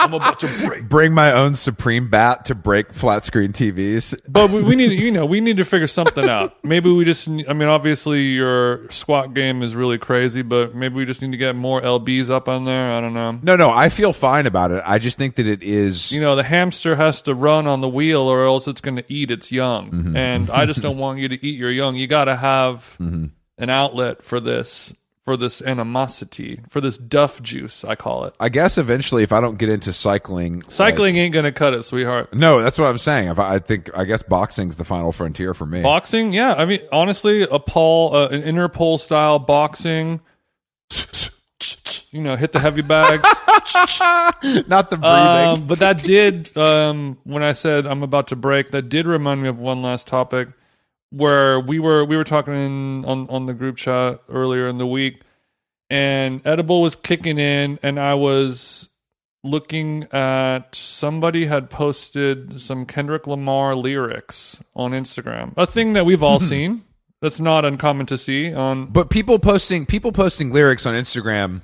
[0.06, 0.88] I'm about to break.
[0.88, 4.16] Bring my own supreme bat to break flat screen TVs.
[4.28, 6.56] But we, we need, you know, we need to figure something out.
[6.64, 11.06] Maybe we just, I mean, obviously your squat game is really crazy, but maybe we
[11.06, 12.94] just need to get more lbs up on there.
[12.94, 13.40] I don't know.
[13.42, 14.84] No, no, I feel fine about it.
[14.86, 16.12] I just think that it is.
[16.12, 19.06] you know, the hamster has to run on the wheel or else it's going to
[19.08, 19.92] eat its young.
[19.92, 20.16] Mm-hmm.
[20.18, 21.96] And I just don't want you to eat your young.
[21.96, 23.26] You got to have Mm-hmm.
[23.58, 24.94] an outlet for this,
[25.26, 28.36] for this animosity, for this duff juice, I call it.
[28.40, 31.82] I guess eventually, if I don't get into cycling, Cycling ain't going to cut it,
[31.84, 32.32] sweetheart.
[32.34, 33.30] no, that's what I'm saying.
[33.30, 35.82] If I, I think, I guess boxing's the final frontier for me.
[35.82, 36.54] Boxing, yeah.
[36.54, 40.22] I mean, honestly, a pole, uh, an interpole style boxing,
[42.12, 43.22] you know, hit the heavy bag.
[44.68, 45.50] Not the breathing.
[45.50, 49.42] Um, but that did, um, when I said I'm about to break, that did remind
[49.42, 50.50] me of one last topic
[51.12, 54.88] where we were we were talking in, on on the group chat earlier in the
[54.88, 55.22] week,
[55.90, 58.90] and edible was kicking in, and I was
[59.44, 66.24] looking at somebody had posted some Kendrick Lamar lyrics on Instagram, a thing that we've
[66.24, 66.46] all hmm.
[66.46, 66.82] seen.
[67.22, 71.62] That's not uncommon to see on but people posting people posting lyrics on Instagram,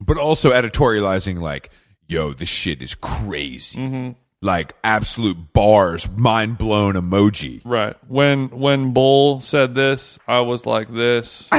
[0.00, 1.70] but also editorializing like,
[2.06, 4.10] "Yo, this shit is crazy." Mm-hmm.
[4.40, 7.60] Like absolute bars, mind blown emoji.
[7.64, 7.96] Right.
[8.06, 11.50] When when Bull said this, I was like this.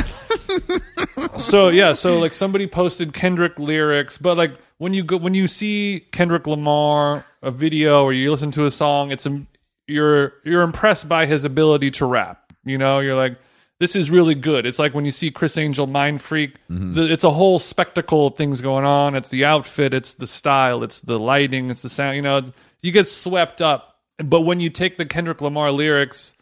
[1.38, 5.48] so yeah, so like somebody posted Kendrick lyrics, but like when you go when you
[5.48, 9.42] see Kendrick Lamar a video or you listen to a song, it's a,
[9.88, 12.54] you're you're impressed by his ability to rap.
[12.64, 13.38] You know, you're like
[13.80, 14.66] this is really good.
[14.66, 16.96] It's like when you see Criss Angel Mind Freak, mm-hmm.
[16.96, 19.16] the, it's a whole spectacle of things going on.
[19.16, 22.18] It's the outfit, it's the style, it's the lighting, it's the sound.
[22.18, 22.42] You know,
[22.82, 23.98] you get swept up.
[24.18, 26.34] But when you take the Kendrick Lamar lyrics,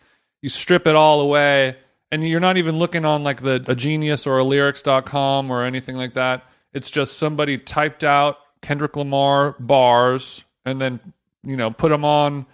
[0.41, 1.77] you strip it all away,
[2.11, 5.95] and you're not even looking on like the a Genius or a Lyrics.com or anything
[5.95, 6.43] like that.
[6.73, 10.99] It's just somebody typed out Kendrick Lamar bars and then
[11.43, 12.45] you know put them on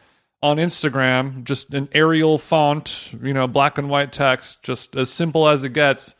[0.41, 5.47] on Instagram, just an Arial font, you know, black and white text, just as simple
[5.47, 6.15] as it gets.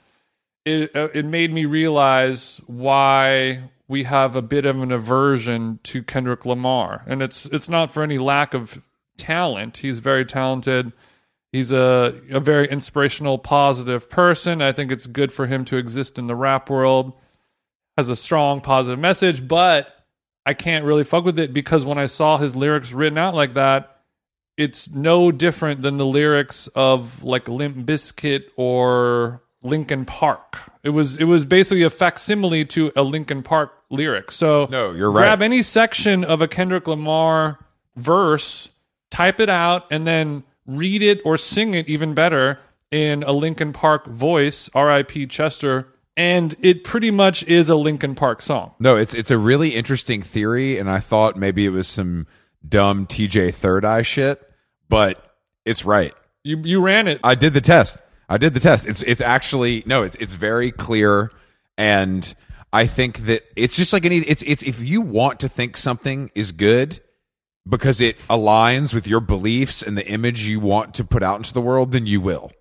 [0.66, 6.04] It uh, it made me realize why we have a bit of an aversion to
[6.04, 8.82] Kendrick Lamar, and it's it's not for any lack of
[9.18, 9.78] talent.
[9.78, 10.94] He's very talented.
[11.52, 14.62] He's a a very inspirational, positive person.
[14.62, 17.14] I think it's good for him to exist in the rap world.
[17.98, 19.88] Has a strong positive message, but
[20.46, 23.54] I can't really fuck with it because when I saw his lyrics written out like
[23.54, 24.00] that,
[24.58, 30.58] it's no different than the lyrics of like Limp Bizkit or Linkin Park.
[30.84, 34.32] It was it was basically a facsimile to a Linkin Park lyric.
[34.32, 35.22] So No, you're right.
[35.22, 37.60] Grab any section of a Kendrick Lamar
[37.96, 38.70] verse,
[39.10, 42.60] type it out, and then read it or sing it even better
[42.92, 44.70] in a Linkin Park voice.
[44.76, 45.28] R.I.P.
[45.28, 45.88] Chester.
[46.16, 48.74] And it pretty much is a Linkin Park song.
[48.80, 52.28] No, it's it's a really interesting theory, and I thought maybe it was some
[52.68, 54.40] dumb TJ Third Eye shit,
[54.90, 55.36] but
[55.66, 56.14] it's right.
[56.44, 57.20] You you ran it.
[57.24, 58.04] I did the test.
[58.30, 58.88] I did the test.
[58.88, 61.32] It's it's actually no, it's it's very clear,
[61.78, 62.34] and
[62.72, 64.18] I think that it's just like any.
[64.18, 67.00] It's it's if you want to think something is good
[67.68, 71.54] because it aligns with your beliefs and the image you want to put out into
[71.54, 72.52] the world, then you will.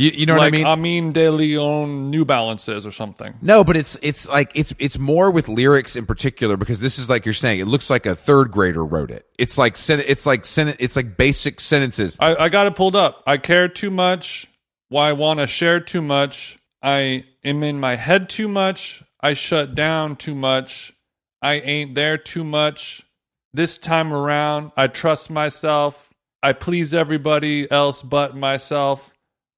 [0.00, 0.64] You, you know like what I mean?
[0.64, 3.34] Like Amin De Leon New Balances or something.
[3.42, 7.10] No, but it's it's like it's it's more with lyrics in particular because this is
[7.10, 9.26] like you're saying it looks like a third grader wrote it.
[9.36, 12.16] It's like sen- it's like sen- it's like basic sentences.
[12.18, 13.22] I, I got it pulled up.
[13.26, 14.49] I care too much.
[14.90, 16.58] Why I want to share too much?
[16.82, 19.04] I am in my head too much.
[19.20, 20.92] I shut down too much.
[21.40, 23.06] I ain't there too much.
[23.54, 26.12] This time around, I trust myself.
[26.42, 29.12] I please everybody else but myself.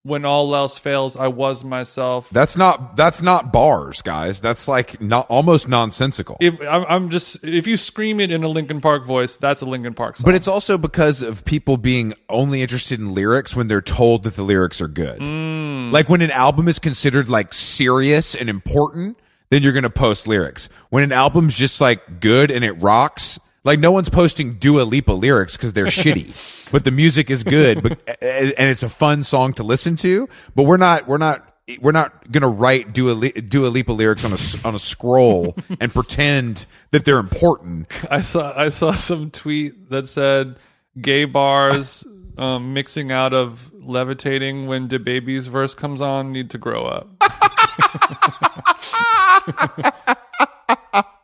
[0.05, 2.28] When all else fails, I was myself.
[2.30, 4.40] That's not that's not bars, guys.
[4.40, 6.38] That's like not almost nonsensical.
[6.40, 9.66] if I'm, I'm just if you scream it in a Linkin Park voice, that's a
[9.66, 10.24] Linkin Park song.
[10.24, 14.34] but it's also because of people being only interested in lyrics when they're told that
[14.34, 15.20] the lyrics are good.
[15.20, 15.92] Mm.
[15.92, 19.18] Like when an album is considered like serious and important,
[19.50, 20.68] then you're going to post lyrics.
[20.90, 25.12] When an album's just like good and it rocks, like no one's posting Dua Lipa
[25.12, 27.92] lyrics because they're shitty, but the music is good, but
[28.22, 30.28] and it's a fun song to listen to.
[30.54, 31.48] But we're not, we're not.
[31.80, 35.56] We're not gonna write Dua, Li- Dua Lipa lyrics on a s- on a scroll
[35.80, 37.86] and pretend that they're important.
[38.10, 40.56] I saw I saw some tweet that said
[41.00, 42.04] gay bars
[42.36, 47.08] um, mixing out of levitating when DaBaby's verse comes on need to grow up.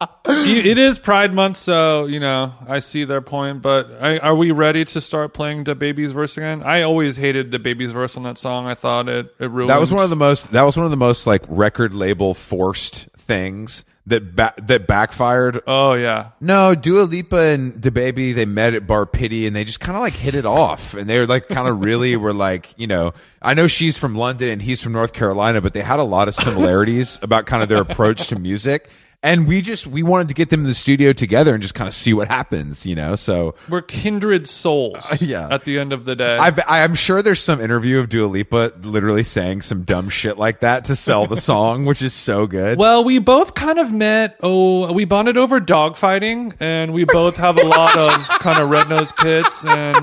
[0.28, 3.62] it is Pride Month, so you know I see their point.
[3.62, 6.62] But I, are we ready to start playing DaBaby's verse again?
[6.62, 8.66] I always hated DaBaby's verse on that song.
[8.66, 9.70] I thought it it ruined.
[9.70, 10.50] That was one of the most.
[10.52, 15.60] That was one of the most like record label forced things that ba- that backfired.
[15.66, 19.80] Oh yeah, No, Dua Lipa and DaBaby they met at Bar Pitti and they just
[19.80, 22.72] kind of like hit it off and they were like kind of really were like
[22.76, 26.00] you know I know she's from London and he's from North Carolina but they had
[26.00, 28.88] a lot of similarities about kind of their approach to music
[29.22, 31.88] and we just we wanted to get them in the studio together and just kind
[31.88, 35.04] of see what happens you know so we're kindred souls.
[35.20, 35.48] yeah.
[35.50, 38.72] At the end of the day, I've, I'm sure there's some interview of Dua Lipa
[38.82, 42.78] literally saying some dumb shit like that to sell the song, which is so good.
[42.78, 44.36] Well, we both kind of met.
[44.42, 48.88] Oh, we bonded over dogfighting, and we both have a lot of kind of red
[48.88, 49.96] nose pits, and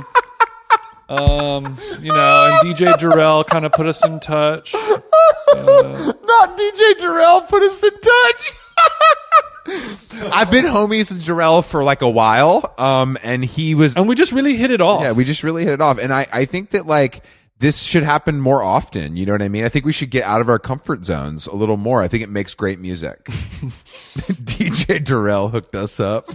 [1.10, 4.74] um, you know, and DJ Jarrell kind of put us in touch.
[4.74, 8.54] Not DJ Jarrell put us in touch.
[10.32, 14.16] I've been homies with Jarrell for like a while, um, and he was And we
[14.16, 15.02] just really hit it off.
[15.02, 17.24] yeah, we just really hit it off, and I I think that like
[17.60, 19.18] this should happen more often.
[19.18, 19.66] You know what I mean?
[19.66, 22.02] I think we should get out of our comfort zones a little more.
[22.02, 23.24] I think it makes great music.
[23.30, 26.26] DJ Jarrell hooked us up.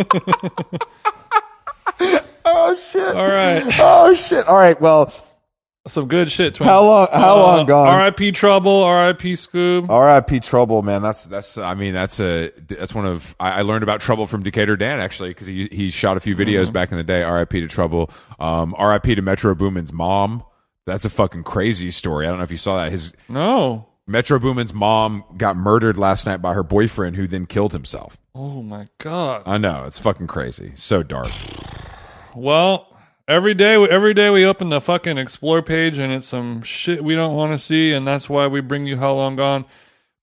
[2.44, 3.16] oh shit!
[3.16, 3.62] All right.
[3.78, 4.46] Oh shit!
[4.46, 5.12] All right, well.
[5.86, 6.54] Some good shit.
[6.56, 6.68] Twin.
[6.68, 7.88] How long- how long gone?
[7.88, 8.32] R.I.P.
[8.32, 8.82] Trouble.
[8.84, 9.32] R.I.P.
[9.32, 9.88] Scoob.
[9.88, 10.40] R.I.P.
[10.40, 11.00] Trouble, man.
[11.00, 11.56] That's that's.
[11.56, 13.34] I mean, that's a that's one of.
[13.40, 16.36] I, I learned about Trouble from Decatur Dan actually because he he shot a few
[16.36, 16.72] videos Mm-hmm.
[16.74, 17.22] back in the day.
[17.22, 17.60] R.I.P.
[17.62, 18.10] to Trouble.
[18.38, 19.14] Um, R.I.P.
[19.14, 20.44] to Metro Boomin's mom.
[20.84, 22.26] That's a fucking crazy story.
[22.26, 22.92] I don't know if you saw that.
[22.92, 23.86] His No.
[24.06, 28.18] Metro Boomin's mom got murdered last night by her boyfriend, who then killed himself.
[28.34, 29.44] Oh my god.
[29.46, 30.72] I know it's fucking crazy.
[30.74, 31.28] So dark.
[32.34, 32.86] Well,
[33.30, 37.14] every day, every day we open the fucking explore page and it's some shit we
[37.14, 39.64] don't want to see, and that's why we bring you How Long Gone.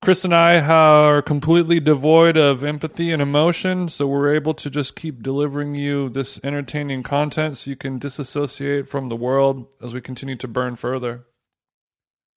[0.03, 4.95] Chris and I are completely devoid of empathy and emotion, so we're able to just
[4.95, 10.01] keep delivering you this entertaining content so you can disassociate from the world as we
[10.01, 11.25] continue to burn further.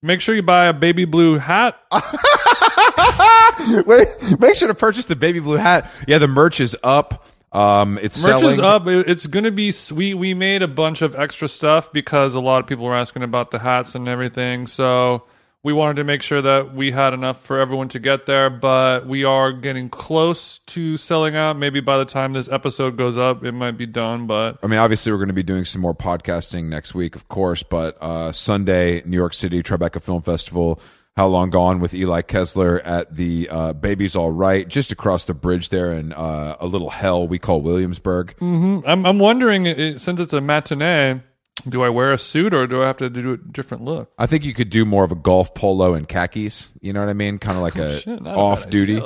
[0.03, 1.79] Make sure you buy a baby blue hat.
[3.87, 4.09] Wait,
[4.39, 5.91] make sure to purchase the baby blue hat.
[6.09, 7.27] Yeah, the merch is up.
[7.53, 8.53] Um, it's Merch selling.
[8.53, 8.87] is up.
[8.87, 10.15] It's going to be sweet.
[10.15, 13.51] We made a bunch of extra stuff because a lot of people were asking about
[13.51, 14.67] the hats and everything.
[14.69, 15.25] So
[15.63, 18.51] we wanted to make sure that we had enough for everyone to get there.
[18.51, 21.59] But we are getting close to selling out.
[21.59, 24.29] Maybe by the time this episode goes up, it might be done.
[24.29, 27.29] But I mean, obviously, we're going to be doing some more podcasting next week, of
[27.29, 27.65] course.
[27.65, 30.81] But uh, Sunday, New York City Tribeca Film Festival.
[31.17, 35.35] How long gone with Eli Kessler at the uh, Baby's All Right, just across the
[35.35, 38.35] bridge there in uh, a little hell we call Williamsburg.
[38.41, 39.67] I'm, I'm wondering,
[39.99, 41.21] since it's a matinee,
[41.69, 44.11] do I wear a suit or do I have to do a different look?
[44.19, 46.73] I think you could do more of a golf polo and khakis.
[46.81, 47.39] You know what I mean?
[47.39, 49.03] Kind of like a Oh, shit, a bad off duty,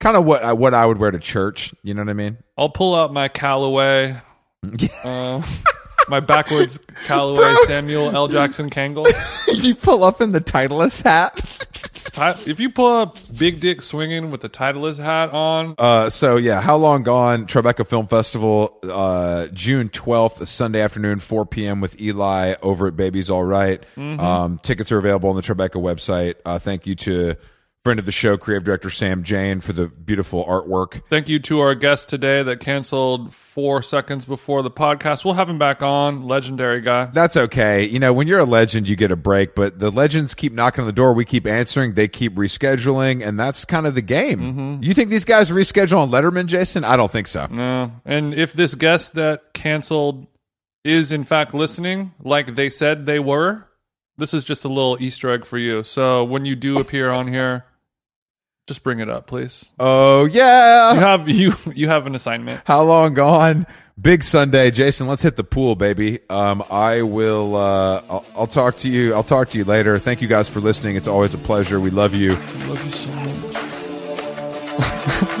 [0.00, 1.74] kind of what I- what I would wear to church.
[1.82, 2.38] You know what I mean?
[2.56, 4.16] I'll pull out my Callaway,
[5.04, 5.42] uh,
[6.10, 8.28] my backwards Callaway Samuel L.
[8.28, 9.06] Jackson Kangol.
[9.48, 11.64] If you pull up in the Titleist hat.
[12.48, 16.60] If you pull up Big Dick swinging with the Titleist hat on, Uh, so yeah,
[16.60, 17.46] how long gone?
[17.46, 21.80] Tribeca Film Festival, uh, June twelfth, Sunday afternoon, four p.m.
[21.80, 23.84] with Eli over at Baby's All Right.
[23.96, 26.34] Um, tickets are available on the Tribeca website.
[26.44, 27.36] Uh, thank you to
[27.84, 31.00] friend of the show, creative director Sam Jane, for the beautiful artwork.
[31.08, 35.24] thank you to our guest today that canceled four seconds before the podcast.
[35.24, 36.24] We'll have him back on.
[36.24, 37.06] Legendary guy.
[37.06, 37.84] That's okay.
[37.84, 40.82] You know, when you're a legend, you get a break, but the legends keep knocking
[40.82, 41.12] on the door.
[41.12, 41.94] We keep answering.
[41.94, 44.40] They keep rescheduling, and that's kind of the game.
[44.40, 44.82] Mm-hmm.
[44.82, 46.84] You think these guys reschedule on Letterman, Jason?
[46.84, 47.46] I don't think so.
[47.46, 47.92] No.
[48.04, 50.26] And if this guest that canceled
[50.84, 53.67] is in fact listening, like they said they were,
[54.18, 55.82] this is just a little Easter egg for you.
[55.82, 57.64] So when you do appear on here,
[58.66, 59.64] just bring it up, please.
[59.78, 60.92] Oh yeah.
[60.92, 62.60] You have you you have an assignment.
[62.66, 63.66] How long gone?
[64.00, 65.08] Big Sunday, Jason.
[65.08, 66.20] Let's hit the pool, baby.
[66.30, 67.56] Um, I will.
[67.56, 69.12] Uh, I'll, I'll talk to you.
[69.12, 69.98] I'll talk to you later.
[69.98, 70.94] Thank you guys for listening.
[70.94, 71.80] It's always a pleasure.
[71.80, 72.34] We love you.
[72.34, 73.56] I love you so much.